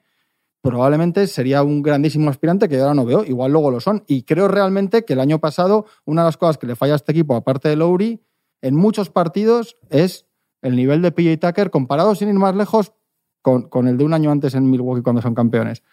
[0.63, 3.25] probablemente sería un grandísimo aspirante que yo ahora no veo.
[3.25, 4.05] Igual luego lo son.
[4.07, 6.95] Y creo realmente que el año pasado, una de las cosas que le falla a
[6.95, 8.21] este equipo, aparte de Lowry,
[8.61, 10.25] en muchos partidos es
[10.61, 12.93] el nivel de PJ Tucker comparado, sin ir más lejos,
[13.41, 15.83] con, con el de un año antes en Milwaukee cuando son campeones.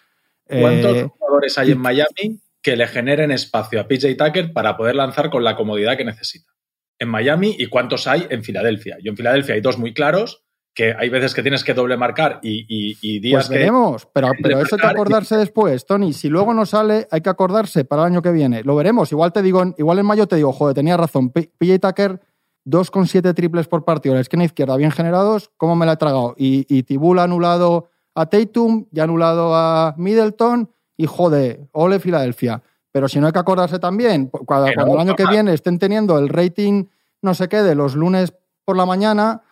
[0.47, 4.95] ¿Cuántos Eh, jugadores hay en Miami que le generen espacio a PJ Tucker para poder
[4.95, 6.53] lanzar con la comodidad que necesita?
[7.01, 8.99] En Miami y cuántos hay en Filadelfia.
[9.03, 10.45] Yo en Filadelfia hay dos muy claros,
[10.75, 13.55] que hay veces que tienes que doble marcar y, y- y días Pues que...
[13.59, 16.13] veremos, pero, pero eso hay que y- acordarse después, Tony.
[16.13, 18.63] Si luego no sale, hay que acordarse para el año que viene.
[18.63, 19.11] Lo veremos.
[19.13, 21.31] Igual te digo, igual en mayo te digo, joder, tenía razón.
[21.31, 22.21] PJ Tucker,
[22.67, 24.15] 2,7 triples por partido.
[24.15, 26.35] La esquina izquierda bien generados, ¿cómo me la he tragado?
[26.39, 31.99] Y, y Tibul ha anulado a Tatum, ya ha anulado a Middleton y joder, ole
[31.99, 32.63] Filadelfia.
[32.93, 35.79] Pero si no hay que acordarse también, cu- cuando, cuando el año que viene estén
[35.79, 36.85] teniendo el rating
[37.23, 38.33] no sé qué de los lunes
[38.65, 39.43] por la mañana,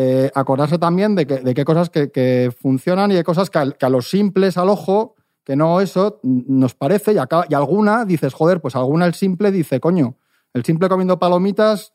[0.00, 3.58] eh, acordarse también de que, de qué cosas que, que funcionan y de cosas que
[3.58, 7.54] a, que a los simples, al ojo, que no eso, nos parece, y, acá, y
[7.54, 10.14] alguna dices, joder, pues alguna el simple dice, coño,
[10.54, 11.94] el simple comiendo palomitas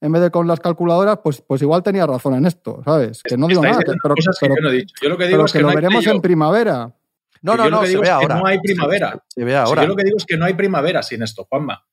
[0.00, 3.22] en vez de con las calculadoras, pues, pues igual tenía razón en esto, ¿sabes?
[3.22, 4.94] Que no digo Estáis nada, que- pero, cosas que pero- yo no he dicho.
[5.00, 6.94] Yo lo que digo pero es que que lo no hay veremos en primavera.
[7.42, 8.36] No, Que no, lo no, que se digo ve es que ahora.
[8.40, 9.22] no hay primavera.
[9.28, 9.82] Se ve Si ahora.
[9.82, 11.84] yo lo que digo es que no hay primavera sin esto, Juanma.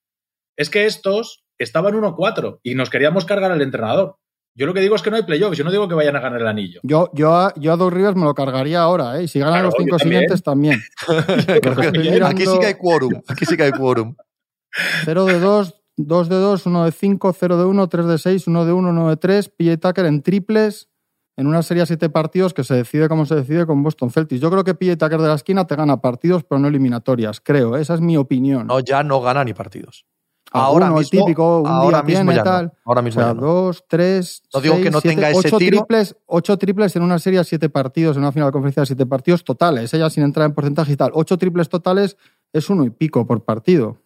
[0.58, 4.18] Es que estos estaban 1-4 y nos queríamos cargar al entrenador.
[4.54, 5.58] Yo lo que digo es que no hay playoffs.
[5.58, 6.82] Yo no digo que vayan a ganar el anillo.
[6.84, 9.24] Yo, yo, a, yo a Dos Rivers me lo cargaría ahora, ¿eh?
[9.24, 10.20] Y si ganan Claro, los cinco también.
[10.20, 10.82] siguientes también.
[11.62, 13.22] Que- estoy Aquí sí que hay quórum.
[13.28, 14.16] Aquí sí que hay quórum.
[15.06, 18.48] 0 de 2, 2 de 2, 1 de 5, 0 de 1, 3 de 6,
[18.48, 19.50] 1 de 1, 1 de 3.
[19.50, 20.90] PJ Tucker en triples
[21.38, 24.42] en una serie a 7 partidos que se decide como se decide con Boston Celtics.
[24.42, 27.40] Yo creo que PJ Tucker de la esquina te gana partidos, pero no eliminatorias.
[27.42, 28.68] Creo, esa es mi opinión.
[28.68, 30.06] No, ya no gana ni partidos.
[30.54, 32.44] Ahora Alguno, mismo, típico, un ahora día mismo tiene ya no.
[32.44, 32.74] tal.
[32.84, 33.42] Ahora O mismo sea, ya no.
[33.42, 35.78] dos, tres, No digo que seis, no siete, tenga ese ocho tiro.
[35.78, 38.88] triples, ocho triples en una serie a siete partidos, en una final de conferencia de
[38.88, 41.12] siete partidos totales, ella sin entrar en porcentaje y tal.
[41.14, 42.18] Ocho triples totales
[42.52, 43.98] es uno y pico por partido.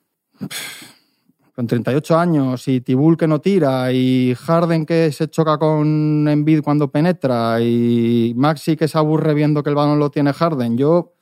[1.56, 6.62] Con 38 años y Tibul que no tira y Harden que se choca con Embiid
[6.62, 10.78] cuando penetra y Maxi que se aburre viendo que el balón lo tiene Harden.
[10.78, 11.14] Yo,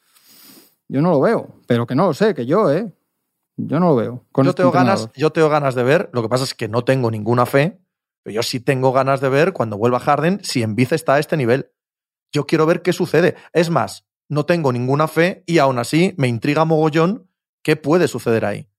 [0.87, 2.91] yo no lo veo, pero que no lo sé, que yo, ¿eh?
[3.57, 4.25] Yo no lo veo.
[4.31, 6.67] Con Yo este tengo, ganas, yo tengo ganas de ver, lo que pasa es que
[6.67, 7.79] no tengo ninguna fe,
[8.23, 11.37] pero yo sí tengo ganas de ver cuando vuelva Harden si Embiid está a este
[11.37, 11.71] nivel.
[12.31, 13.35] Yo quiero ver qué sucede.
[13.51, 17.29] Es más, no tengo ninguna fe y aún así me intriga mogollón
[17.61, 18.69] qué puede suceder ahí.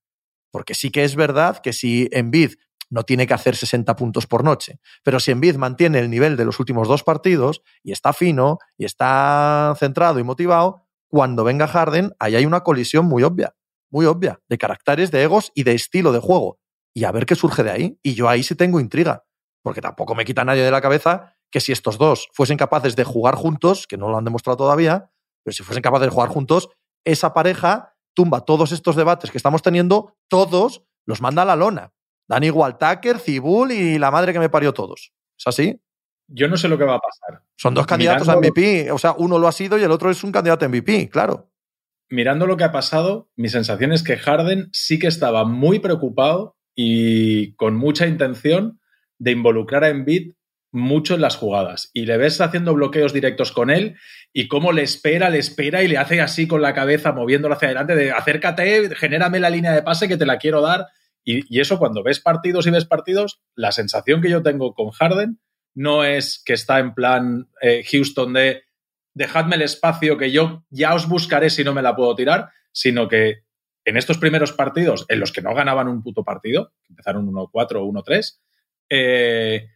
[0.50, 2.54] Porque sí que es verdad que si Embiid
[2.90, 6.44] no tiene que hacer 60 puntos por noche, pero si Embiid mantiene el nivel de
[6.44, 12.14] los últimos dos partidos y está fino y está centrado y motivado, cuando venga Harden,
[12.18, 13.54] ahí hay una colisión muy obvia
[13.94, 16.58] muy obvia, de caracteres, de egos y de estilo de juego.
[16.92, 17.98] Y a ver qué surge de ahí.
[18.02, 19.24] Y yo ahí sí tengo intriga,
[19.62, 23.04] porque tampoco me quita nadie de la cabeza que si estos dos fuesen capaces de
[23.04, 25.12] jugar juntos, que no lo han demostrado todavía,
[25.44, 26.68] pero si fuesen capaces de jugar juntos,
[27.04, 31.92] esa pareja tumba todos estos debates que estamos teniendo, todos los manda a la lona.
[32.26, 35.12] Dan igual Tucker, Cibul y la madre que me parió todos.
[35.38, 35.80] ¿Es así?
[36.26, 37.44] Yo no sé lo que va a pasar.
[37.56, 38.90] Son dos candidatos a MVP.
[38.90, 41.50] O sea, uno lo ha sido y el otro es un candidato a MVP, claro.
[42.14, 46.56] Mirando lo que ha pasado, mi sensación es que Harden sí que estaba muy preocupado
[46.72, 48.78] y con mucha intención
[49.18, 50.34] de involucrar a Embiid
[50.70, 51.90] mucho en las jugadas.
[51.92, 53.96] Y le ves haciendo bloqueos directos con él
[54.32, 57.66] y cómo le espera, le espera y le hace así con la cabeza, moviéndolo hacia
[57.66, 60.86] adelante, de acércate, genérame la línea de pase que te la quiero dar.
[61.24, 65.40] Y, eso cuando ves partidos y ves partidos, la sensación que yo tengo con Harden
[65.74, 68.62] no es que está en plan eh, Houston de
[69.14, 73.08] dejadme el espacio que yo ya os buscaré si no me la puedo tirar, sino
[73.08, 73.44] que
[73.86, 77.76] en estos primeros partidos, en los que no ganaban un puto partido, que empezaron 1-4
[77.76, 78.40] o 1-3,
[78.90, 79.68] eh,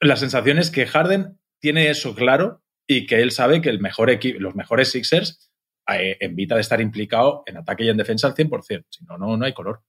[0.00, 4.10] la sensación es que Harden tiene eso claro y que él sabe que el mejor
[4.10, 5.50] equi- los mejores Sixers
[5.92, 8.84] eh, evita de estar implicado en ataque y en defensa al 100%.
[8.88, 9.82] Si no, no, no hay color.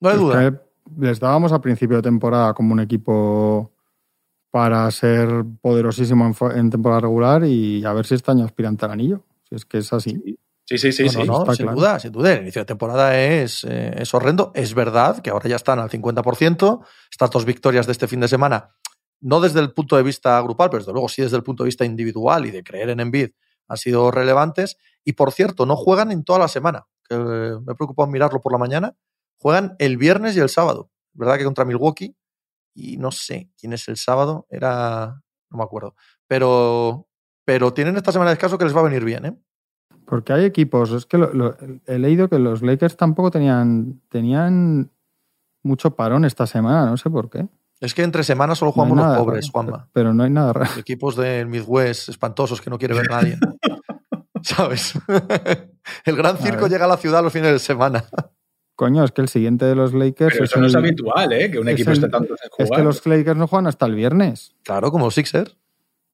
[0.00, 0.50] No hay Es duda.
[0.50, 0.58] que
[1.00, 3.73] les dábamos a principio de temporada como un equipo
[4.54, 8.92] para ser poderosísimo en, en temporada regular y a ver si este año aspirante al
[8.92, 9.24] anillo.
[9.48, 10.38] Si es que es así.
[10.64, 11.26] Sí, sí, sí, No, sí.
[11.26, 11.76] no, sin claro.
[11.76, 12.34] duda, sin duda.
[12.34, 14.52] El inicio de temporada es, eh, es horrendo.
[14.54, 16.84] Es verdad que ahora ya están al 50%.
[17.10, 18.70] Estas dos victorias de este fin de semana,
[19.20, 21.70] no desde el punto de vista grupal, pero desde luego sí desde el punto de
[21.70, 23.30] vista individual y de creer en Envid,
[23.66, 24.76] han sido relevantes.
[25.04, 28.40] Y por cierto, no juegan en toda la semana, que eh, me preocupado en mirarlo
[28.40, 28.94] por la mañana.
[29.38, 30.92] Juegan el viernes y el sábado.
[31.12, 32.14] ¿Verdad que contra Milwaukee?
[32.74, 34.46] Y no sé quién es el sábado.
[34.50, 35.22] Era.
[35.50, 35.94] No me acuerdo.
[36.26, 37.08] Pero,
[37.44, 39.38] pero tienen esta semana de descanso que les va a venir bien, ¿eh?
[40.06, 41.56] Porque hay equipos, es que lo- lo-
[41.86, 44.90] he leído que los Lakers tampoco tenían, tenían
[45.62, 47.46] mucho parón esta semana, no sé por qué.
[47.80, 49.88] Es que entre semanas solo No jugamos los nada pobres, raro, Juanma.
[49.92, 50.70] Pero no hay nada raro.
[50.78, 53.38] Equipos del Midwest espantosos que no quiere ver nadie.
[54.42, 54.94] ¿Sabes?
[56.04, 58.04] El gran circo llega a la ciudad los fines de semana.
[58.76, 61.50] Coño, es que el siguiente de los Lakers Pero es, eso no es habitual, ¿eh?
[61.50, 62.80] Que un es equipo el- esté tanto sin es jugar.
[62.80, 64.54] que los Lakers no juegan hasta el viernes.
[64.64, 65.56] Claro, como los Sixers.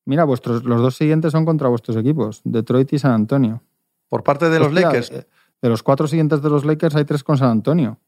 [0.05, 3.63] Mira, vuestros, los dos siguientes son contra vuestros equipos, Detroit y San Antonio.
[4.09, 5.11] Por parte de los Lakers.
[5.11, 5.27] eh,
[5.63, 7.99] De los cuatro siguientes de los Lakers hay tres con San Antonio.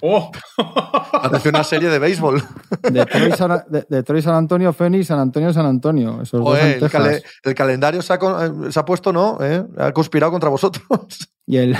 [0.00, 0.30] ¡Oh!
[1.22, 2.42] Parece una serie de béisbol.
[2.90, 6.20] Detroit, San, de- Detroit, San Antonio, Phoenix, San Antonio, San Antonio.
[6.22, 9.38] Esos dos Joder, en el, el calendario se ha, eh, se ha puesto, ¿no?
[9.40, 9.64] ¿Eh?
[9.78, 10.82] Ha conspirado contra vosotros.
[11.46, 11.76] Y el.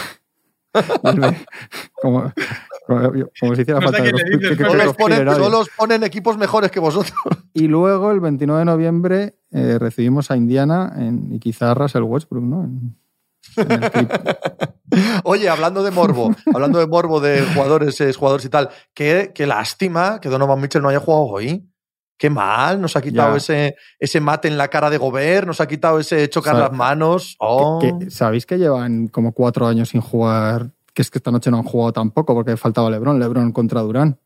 [1.03, 2.33] Como,
[2.87, 4.91] como, como si hiciera No falta a que, los- dices, que- que no Solo los
[4.91, 7.15] os ponen, solo os ponen equipos mejores que vosotros.
[7.55, 12.45] Y luego, el 29 de noviembre, eh, recibimos a Indiana en, y quizá Russell Westbrook,
[12.45, 12.65] ¿no?
[12.65, 12.97] En-
[13.57, 14.11] en el clip.
[15.25, 19.47] Oye, hablando de morbo, hablando de morbo de jugadores, eh, jugadores y tal, qué, qué
[19.47, 21.69] lástima que Donovan Mitchell no haya jugado hoy.
[22.19, 23.37] Qué mal, nos ha quitado Ya.
[23.37, 27.37] ese, ese mate en la cara de Gobert, nos ha quitado ese chocar las manos.
[27.39, 27.79] Oh.
[27.81, 30.71] Que- que- ¿Sabéis que llevan como cuatro años sin jugar?
[30.95, 34.19] Que es que esta noche no han jugado tampoco porque faltaba Lebron, Lebron contra Durán.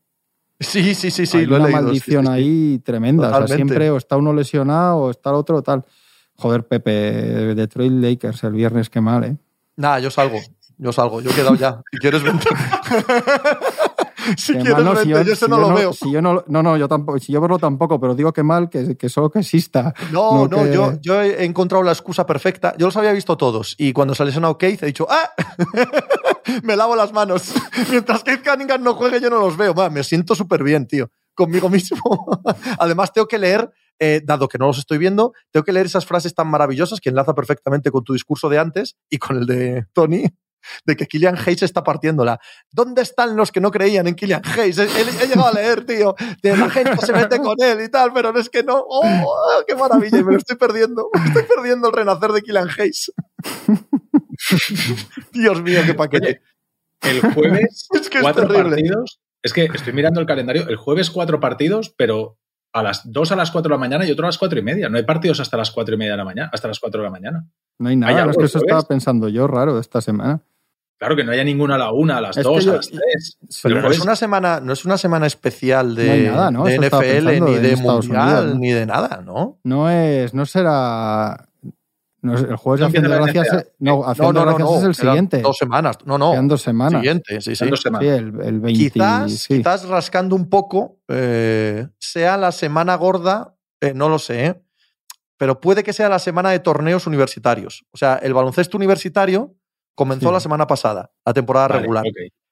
[0.61, 1.83] Sí, sí, sí, sí, Hay lo he una leído.
[1.83, 2.35] maldición sí, sí.
[2.35, 3.37] ahí tremenda.
[3.39, 5.85] O sea, siempre o está uno lesionado o está el otro tal.
[6.37, 6.93] Joder, Pepe,
[7.55, 9.37] Detroit Lakers el viernes, qué mal, ¿eh?
[9.77, 10.39] Nada, yo salgo.
[10.79, 11.21] Yo salgo.
[11.23, 11.81] Yo he quedado ya.
[11.91, 12.47] Si quieres, vente.
[14.37, 15.03] si quieres, mal, no, vente.
[15.05, 15.93] si yo, yo, eso si no yo lo veo.
[15.93, 18.69] si yo no, no, no, yo tampoco, si yo verlo tampoco, pero digo que mal
[18.69, 19.95] que, que solo que exista.
[20.13, 22.75] No, no que- yo, yo he encontrado la excusa perfecta.
[22.79, 23.75] Yo los había visto todos.
[23.79, 25.31] Y cuando se ha lesionado Keith, he dicho, ¡ah!
[26.63, 27.53] me lavo las manos.
[27.91, 29.75] Mientras Keith Cunningham no juegue, yo no los veo.
[29.75, 31.11] Va, me siento súper bien, tío.
[31.35, 32.27] Conmigo mismo.
[32.79, 36.05] Además, tengo que leer, eh, dado que no los estoy viendo, tengo que leer esas
[36.05, 39.87] frases tan maravillosas que enlaza perfectamente con tu discurso de antes y con el de
[39.93, 40.25] Tony.
[40.85, 42.39] De que Killian Hayes está partiéndola.
[42.71, 44.79] ¿Dónde están los que no creían en Killian Hayes?
[44.79, 46.15] He, he- he llegado a leer, tío.
[46.43, 48.85] De la gente se mete con él y tal, pero no es que no.
[48.89, 50.19] ¡Oh, qué maravilla!
[50.19, 51.09] Y me lo estoy perdiendo.
[51.15, 53.13] Me estoy perdiendo el renacer de Killian Hayes.
[55.33, 56.43] Dios mío, qué paquete.
[57.03, 58.77] El jueves, Es que es cuatro terrible.
[58.77, 59.21] partidos.
[59.43, 60.69] Es que estoy mirando el calendario.
[60.69, 62.37] El jueves, cuatro partidos, pero
[62.73, 64.63] a las dos a las cuatro de la mañana y otro a las cuatro y
[64.63, 64.89] media.
[64.89, 67.07] No hay partidos hasta las cuatro y media de la mañana, hasta las cuatro de
[67.07, 67.47] la mañana.
[67.79, 68.69] No hay nada, algo es que eso jueves?
[68.77, 70.43] estaba pensando yo raro esta semana.
[71.01, 72.89] Claro que no haya ninguna a la una, a las Es dos, yo- a las
[72.91, 73.39] tres.
[73.63, 76.65] Pero no es una semana, no es una semana especial de, No hay nada, ¿no?
[76.65, 77.95] de Eso estaba NFL, ni de Mundial,
[78.45, 78.55] Unidos, ¿no?
[78.61, 79.59] ni de nada, ¿no?
[79.65, 81.47] No es, no será.
[82.23, 83.47] No es- el jueves de Acción de Gracias.
[83.55, 84.77] Es- No, Acción No, no, de no, Gracias no.
[84.79, 85.41] es el siguiente.
[85.41, 85.97] Dos semanas.
[86.05, 86.33] No, no.
[86.33, 87.01] Quedan dos semanas.
[87.01, 87.59] Siguiente, sí, sí.
[87.61, 88.03] Quedan dos semanas.
[88.07, 88.91] Sí, el, el 20.
[88.91, 89.57] Quizás, sí.
[89.57, 94.61] quizás rascando un poco, eh, sea la semana gorda, eh, no lo sé, ¿eh?
[95.39, 97.87] pero puede que sea la semana de torneos universitarios.
[97.91, 99.55] O sea, el baloncesto universitario
[100.01, 100.33] comenzó Sí.
[100.33, 102.05] la semana pasada, la temporada Vale, regular.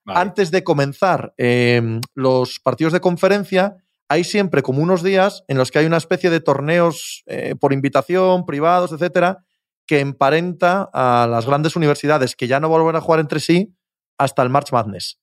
[0.05, 0.21] vale.
[0.21, 3.77] Antes de comenzar eh, los partidos de conferencia,
[4.11, 7.73] hay siempre como unos días en los que hay una especie de torneos eh, por
[7.73, 9.45] invitación, privados, etcétera,
[9.87, 13.75] que emparenta a las grandes universidades que ya no volverán a jugar entre sí
[14.19, 15.19] hasta el March Madness.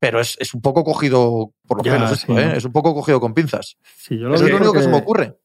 [0.00, 2.56] Pero es, es un poco cogido, por lo Ya, menos esto, ¿eh?
[2.56, 3.76] es un poco cogido con pinzas.
[3.96, 5.38] Sí, yo lo Eso es lo único que se me ocurre.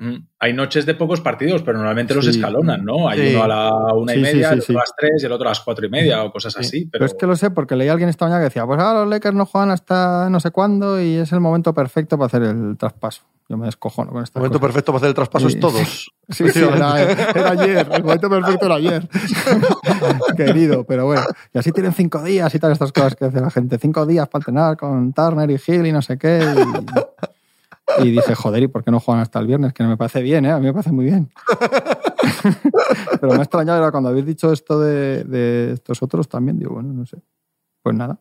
[0.00, 2.30] Mm, Hay noches de pocos partidos, pero normalmente los Sí.
[2.30, 3.08] escalonan, ¿no?
[3.08, 3.34] Hay Sí.
[3.34, 4.72] uno a la una y Sí, media, sí, el otro sí.
[4.74, 6.60] a las tres y el otro a las cuatro y media o cosas Sí.
[6.60, 6.78] así.
[6.86, 8.78] Pero Pero, es que lo sé porque leí a alguien esta mañana que decía, pues
[8.80, 12.26] ahora los Lakers no juegan hasta no sé cuándo y es el momento perfecto para
[12.26, 13.22] hacer el traspaso.
[13.48, 15.56] Yo me descojono con esta El momento perfecto para hacer el traspaso Sí.
[15.56, 16.12] es todos.
[16.30, 17.88] Sí, sí, era, era ayer.
[17.90, 19.08] El momento perfecto era ayer.
[20.36, 21.22] Querido, pero bueno.
[21.54, 23.78] Y así tienen cinco días y tal, estas cosas que hace la gente.
[23.78, 26.40] Cinco días para entrenar con Turner y Hill y no sé qué.
[26.40, 27.27] Y,
[27.98, 29.72] y dije, joder, ¿y por qué no juegan hasta el viernes?
[29.72, 30.50] Que no me parece bien, ¿eh?
[30.50, 31.30] A mí me parece muy bien.
[33.20, 36.58] pero me ha extrañado era cuando habéis dicho esto de, de estos otros también.
[36.58, 37.18] Digo, bueno, no sé.
[37.82, 38.20] Pues nada.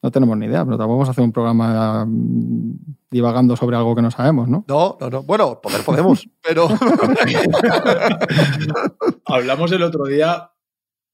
[0.00, 2.72] No tenemos ni idea, pero tampoco vamos a hacer un programa mm,
[3.10, 4.64] divagando sobre algo que no sabemos, ¿no?
[4.68, 5.22] No, no, no.
[5.24, 6.68] Bueno, poder podemos, pero
[9.24, 10.52] hablamos el otro día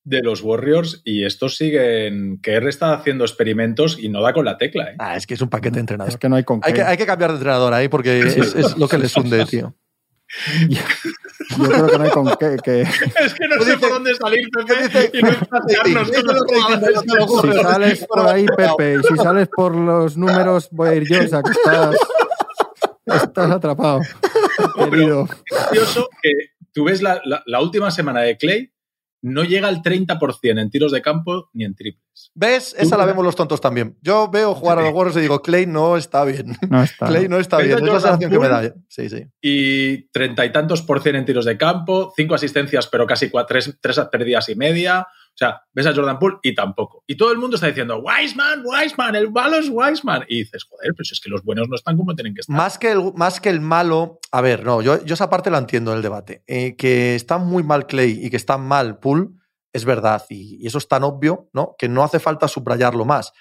[0.05, 2.38] de los Warriors y estos siguen.
[2.42, 4.96] Que R está haciendo experimentos y no da con la tecla, ¿eh?
[4.98, 6.12] Ah, es que es un paquete de entrenador.
[6.12, 6.68] Es que no hay con qué.
[6.68, 9.44] Hay que, hay que cambiar de entrenador ahí porque es, es lo que les hunde,
[9.50, 9.74] tío.
[11.59, 12.57] Yo creo que no hay con qué.
[12.62, 12.80] que-
[13.24, 15.11] Es que no ¿Qué sé dice- por dónde salir, ¿Qué Pepe, dice?
[15.14, 17.57] y no con los.
[17.57, 21.22] Si sales por ahí, Pepe, y si sales por los números, voy a ir yo.
[21.24, 21.96] O sea, que estás,
[23.07, 24.00] estás atrapado,
[24.90, 25.28] querido.
[25.50, 26.30] Es curioso que
[26.72, 28.72] tú ves la, la- la última semana de Clay,
[29.27, 32.31] no llega al 30% en tiros de campo ni en triples.
[32.35, 32.77] ¿Ves?
[32.79, 33.97] Esa la vemos los tontos también.
[34.03, 36.57] Yo veo jugar a los Warriors y digo, Clay no está bien.
[36.70, 37.07] No está.
[37.07, 37.79] Clay no está ¿Ves bien.
[37.79, 38.75] Es la sensación que me da.
[38.89, 39.25] Sí, sí.
[39.41, 43.47] Y treinta y tantos por cien en tiros de campo, cinco asistencias, pero casi cua-
[43.49, 45.07] tres, tres pérdidas y media.
[45.35, 47.03] O sea, ves a Jordan Poole y tampoco.
[47.09, 50.24] Y todo el mundo está diciendo, Wiseman, Wiseman, el malo es Wiseman.
[50.28, 52.55] Y dices, joder, pero si es que los buenos no están como tienen que estar.
[52.55, 55.59] Más que, el, más que el malo, a ver, no, yo, yo esa parte la
[55.59, 56.45] entiendo en el debate.
[56.47, 59.30] Eh, que está muy mal Clay y que está mal Poole,
[59.72, 61.74] es verdad, y, y eso es tan obvio, ¿no?
[61.76, 63.32] Que no hace falta subrayarlo más.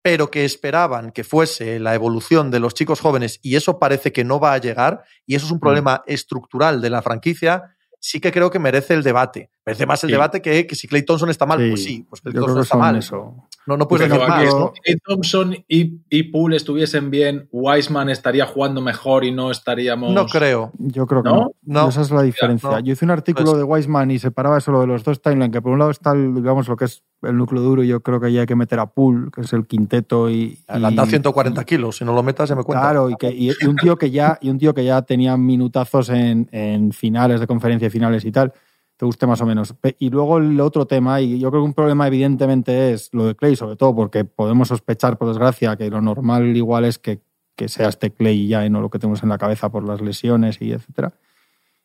[0.00, 4.24] Pero que esperaban que fuese la evolución de los chicos jóvenes y eso parece que
[4.24, 8.32] no va a llegar, y eso es un problema estructural de la franquicia, sí que
[8.32, 9.50] creo que merece el debate.
[9.64, 10.12] Merece más el Sí.
[10.12, 12.62] debate que, que si Clay Thompson está mal, Sí, pues sí, pues Clay Yo Thompson
[12.62, 12.96] está mal.
[12.96, 13.46] eso.
[13.64, 14.72] No, no puedes Pero decir más.
[14.84, 20.12] si Thompson y, y Poole estuviesen bien, Wiseman estaría jugando mejor y no estaríamos.
[20.12, 20.72] No creo.
[20.78, 21.36] Yo creo que ¿No?
[21.36, 21.82] no.
[21.84, 21.88] No.
[21.90, 22.68] Esa es la diferencia.
[22.70, 22.80] no.
[22.80, 25.50] Yo hice un artículo Pues- de Wiseman y separaba eso lo de los dos timelines,
[25.52, 28.00] que por un lado está, el, digamos, lo que es el núcleo duro y yo
[28.02, 30.58] creo que ahí hay que meter a Poole, que es el quinteto y...
[30.68, 32.82] Le han y- dado 140 kilos, si no lo metas, se me cuenta.
[32.82, 35.36] Claro, y, que, y, y un tío que ya, y un tío que ya tenía
[35.36, 38.52] minutazos en, en finales de conferencia y finales y tal,
[38.96, 39.74] te guste más o menos.
[39.98, 43.34] Y luego el otro tema, y yo creo que un problema evidentemente es lo de
[43.34, 47.22] Clay, sobre todo porque podemos sospechar, por desgracia, que lo normal igual es que
[47.56, 50.00] que sea este Clay ya y no lo que tenemos en la cabeza por las
[50.00, 51.12] lesiones y etcétera.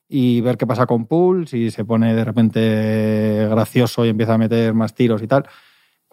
[0.09, 4.37] Y ver qué pasa con Poole, si se pone de repente gracioso y empieza a
[4.37, 5.43] meter más tiros y tal,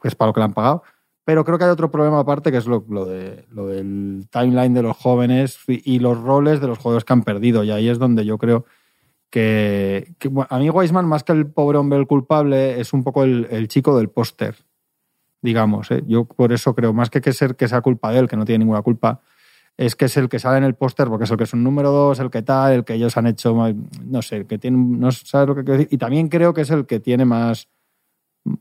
[0.00, 0.82] que es para lo que le han pagado.
[1.24, 4.74] Pero creo que hay otro problema aparte, que es lo, lo, de, lo del timeline
[4.74, 7.64] de los jóvenes y, y los roles de los jugadores que han perdido.
[7.64, 8.66] Y ahí es donde yo creo
[9.34, 10.14] que,
[10.48, 13.66] a mí Weisman, más que el pobre hombre el culpable, es un poco el, el
[13.66, 14.54] chico del póster,
[15.42, 15.90] digamos.
[15.90, 16.04] ¿eh?
[16.06, 18.44] Yo por eso creo, más que que ser que sea culpa de él, que no
[18.44, 19.22] tiene ninguna culpa,
[19.76, 21.64] es que es el que sale en el póster porque es el que es un
[21.64, 23.56] número dos, el que tal, el que ellos han hecho,
[24.04, 25.92] no sé, el que tiene, no sabes lo que quiero decir.
[25.92, 27.68] Y también creo que es el que tiene más,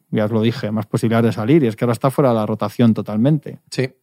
[0.09, 1.63] ya os lo dije, más posibilidades de salir.
[1.63, 3.59] Y es que ahora está fuera de la rotación totalmente.
[3.69, 3.93] Sí.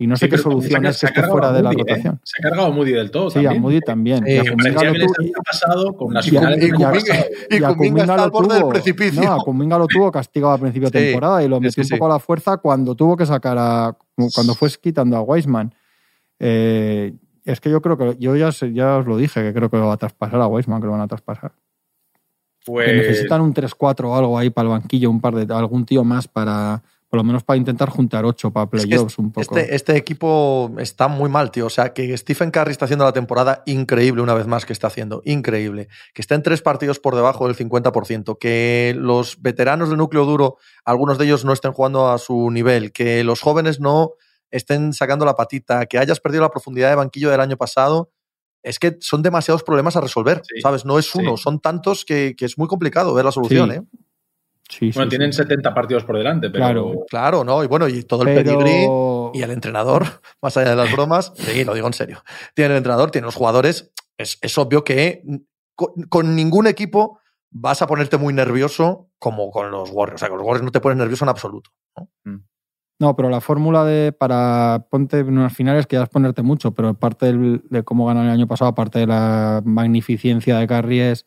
[0.00, 1.60] Y no sé Sí, qué solución se ha- es se que esté fuera a de
[1.62, 1.84] la Moody, ¿eh?
[1.88, 2.20] rotación.
[2.22, 3.52] Se ha cargado a Moody del todo Sí, a.
[3.54, 4.24] Moody también.
[4.24, 6.94] Sí, y a Kuminga lo tuvo- pasado con las y finales y pasado.
[7.50, 9.22] y a Kuminga está lo al borde del tuvo- precipicio.
[9.22, 11.88] No, a Kuminga lo tuvo castigado a principio de Sí, temporada y lo metió un
[11.88, 13.96] poco a la fuerza cuando tuvo que sacar a.
[14.34, 15.74] cuando fue quitando a Weisman.
[16.38, 18.16] Eh, es que yo creo que.
[18.20, 20.46] Yo ya, sé- ya os lo dije, que creo que lo va a traspasar a
[20.46, 21.50] Weisman, que lo van a traspasar.
[22.64, 25.52] Que Pues, necesitan un 3-4 o algo ahí para el banquillo, un par de.
[25.52, 26.82] algún tío más para.
[27.10, 29.56] Por lo menos para intentar juntar 8 para Es que playoffs un poco.
[29.56, 31.64] Este, este equipo está muy mal, tío.
[31.66, 34.88] O sea, que Stephen Curry está haciendo la temporada increíble una vez más que está
[34.88, 35.22] haciendo.
[35.24, 35.88] Increíble.
[36.12, 38.36] Que está en tres partidos por debajo del 50%.
[38.38, 42.92] Que los veteranos del núcleo duro, algunos de ellos no estén jugando a su nivel.
[42.92, 44.12] Que los jóvenes no
[44.50, 45.86] estén sacando la patita.
[45.86, 48.10] Que hayas perdido la profundidad de banquillo del año pasado.
[48.62, 50.84] Es que son demasiados problemas a resolver, Sí, ¿sabes?
[50.84, 51.18] No es sí.
[51.20, 53.76] uno, son tantos que, que es muy complicado ver la solución, Sí.
[53.76, 53.82] ¿eh?
[54.68, 55.16] Sí, bueno, sí.
[55.16, 56.92] tienen 70 partidos por delante, pero Claro.
[57.08, 57.64] Claro, ¿no?
[57.64, 58.86] Y bueno, y todo el Pero- pedigrí
[59.38, 60.04] y el entrenador,
[60.42, 62.22] más allá de las bromas, sí, lo digo en serio.
[62.54, 63.90] Tiene el entrenador, tiene los jugadores.
[64.18, 65.22] Es, es obvio que
[65.74, 67.18] con, con ningún equipo
[67.50, 70.16] vas a ponerte muy nervioso como con los Warriors.
[70.16, 71.70] O sea, con los Warriors no te pones nervioso en absoluto.
[71.96, 72.10] ¿no?
[73.00, 76.72] No, pero la fórmula de para ponte en unas finales que ya es ponerte mucho,
[76.72, 81.00] pero parte del- de cómo ganó el año pasado, aparte de la magnificencia de Curry
[81.00, 81.24] es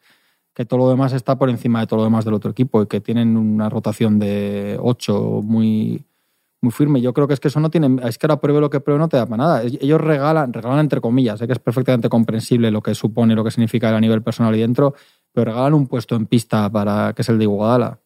[0.54, 2.88] que todo lo demás está por encima de todo lo demás del otro equipo y
[2.88, 6.04] que tienen una rotación de 8 muy,
[6.62, 7.02] muy firme.
[7.02, 9.00] Yo creo que es que eso no tiene, es que ahora pruebe lo que pruebe
[9.00, 9.64] no te da para nada.
[9.64, 13.52] Ellos regalan, regalan entre comillas, sé que es perfectamente comprensible lo que supone, lo que
[13.52, 14.94] significa a nivel personal y dentro,
[15.32, 18.00] pero regalan un puesto en pista para que es el de Iguodala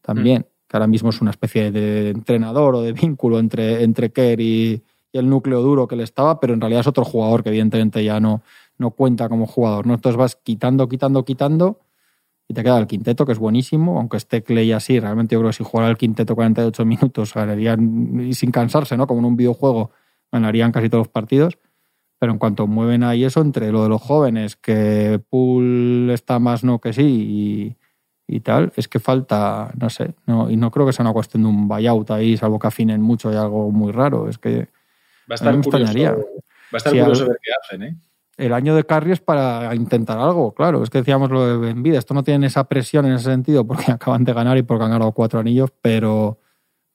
[0.00, 4.40] también, que ahora mismo es una especie de entrenador o de vínculo entre, entre Kerr
[4.40, 4.82] y,
[5.12, 8.02] y el núcleo duro que le estaba, pero en realidad es otro jugador que evidentemente
[8.04, 8.42] ya no,
[8.78, 9.86] no cuenta como jugador.
[9.86, 9.94] ¿no?
[9.94, 11.80] Entonces vas quitando, quitando, quitando
[12.48, 15.50] y te queda el quinteto, que es buenísimo, aunque esté Clay así, realmente yo creo
[15.50, 19.06] que si jugara el quinteto 48 minutos ganarían, y sin cansarse, ¿no?
[19.06, 19.90] como en un videojuego,
[20.32, 21.58] ganarían casi todos los partidos.
[22.18, 26.64] Pero en cuanto mueven ahí eso, entre lo de los jóvenes, que Pool está más
[26.64, 27.76] no que sí
[28.26, 31.12] y, y tal, es que falta, no sé, no, y no creo que sea una
[31.12, 34.28] cuestión de un buyout ahí, salvo que afinen mucho y algo muy raro.
[34.28, 34.68] Es que
[35.30, 37.82] va a estar a mí me curioso, va a estar Sí, curioso ver qué hacen,
[37.84, 37.96] ¿eh?
[38.38, 40.82] El año de Curry es para intentar algo, claro.
[40.82, 43.90] Es que decíamos lo de Embiid, esto no tiene esa presión en ese sentido porque
[43.92, 46.38] acaban de ganar y porque han ganado cuatro anillos, pero,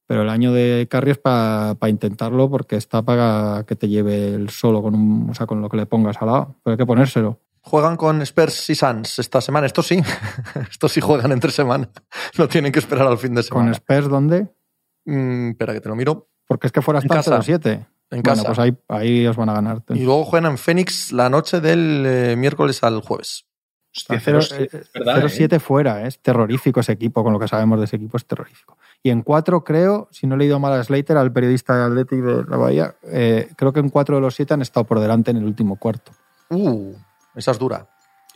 [0.07, 4.49] pero el año de Curry es para intentarlo porque está para que te lleve el
[4.49, 6.55] solo con un, o sea, con lo que le pongas al lado.
[6.63, 7.41] Pero hay que ponérselo.
[7.59, 9.67] Juegan con Spurs y Suns esta semana.
[9.67, 10.01] Esto sí.
[10.69, 11.89] Esto sí juegan entre semana.
[12.37, 13.71] No tienen que esperar al fin de Con semana.
[13.71, 14.47] Spurs, ¿dónde?
[15.05, 16.29] Mm, espera que te lo miro.
[16.47, 17.41] Porque es que fuera hasta casa.
[17.41, 17.85] 7.
[18.13, 18.45] En Bueno, casa.
[18.47, 19.81] pues ahí, ahí os van a ganar.
[19.89, 23.45] Y luego juegan en Phoenix la noche del eh, miércoles al jueves.
[23.95, 25.21] Hostia, Cero- 0-7, eh, es verdad, ¿eh?
[25.27, 26.07] 0-7 fuera, ¿eh?
[26.07, 28.77] es terrorífico ese equipo, con lo que sabemos de ese equipo es terrorífico.
[29.03, 32.19] Y en 4 creo, si no he leído mal a Slater, al periodista de Athletic
[32.19, 35.29] de la Bahía, eh, creo que en 4 de los 7 han estado por delante
[35.31, 36.11] en el último cuarto.
[36.49, 36.93] Uh,
[37.35, 37.87] esa es dura.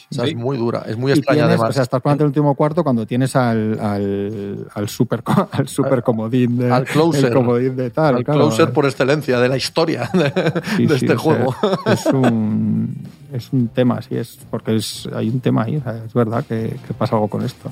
[0.10, 0.22] Sí.
[0.22, 0.84] es muy dura.
[0.88, 1.70] Es muy extraña tienes, además.
[1.70, 5.22] O sea, estás el último cuarto cuando tienes al, al, al super,
[5.52, 7.26] al super comodín de, al closer.
[7.26, 8.16] el comodín de tal.
[8.16, 8.42] Al claro.
[8.42, 10.32] closer por excelencia de la historia de,
[10.78, 11.56] Sí, de sí, este o sea, juego.
[11.86, 12.96] es, un,
[13.34, 16.46] es un tema, sí, es porque es, hay un tema ahí, o sea, es verdad
[16.48, 17.70] que, que pasa algo con esto.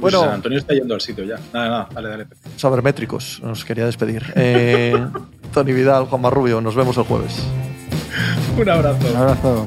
[0.00, 0.30] Pues Bueno.
[0.30, 1.36] Antonio está yendo al sitio ya.
[1.54, 2.26] Nada, nada, dale, dale.
[2.26, 2.50] Pepe.
[2.56, 4.24] Sabermétricos, nos quería despedir.
[4.34, 4.94] Eh,
[5.54, 7.42] Tony Vidal, Juan Marrubio, nos vemos el jueves.
[8.58, 9.08] Un abrazo.
[9.08, 9.66] Un abrazo.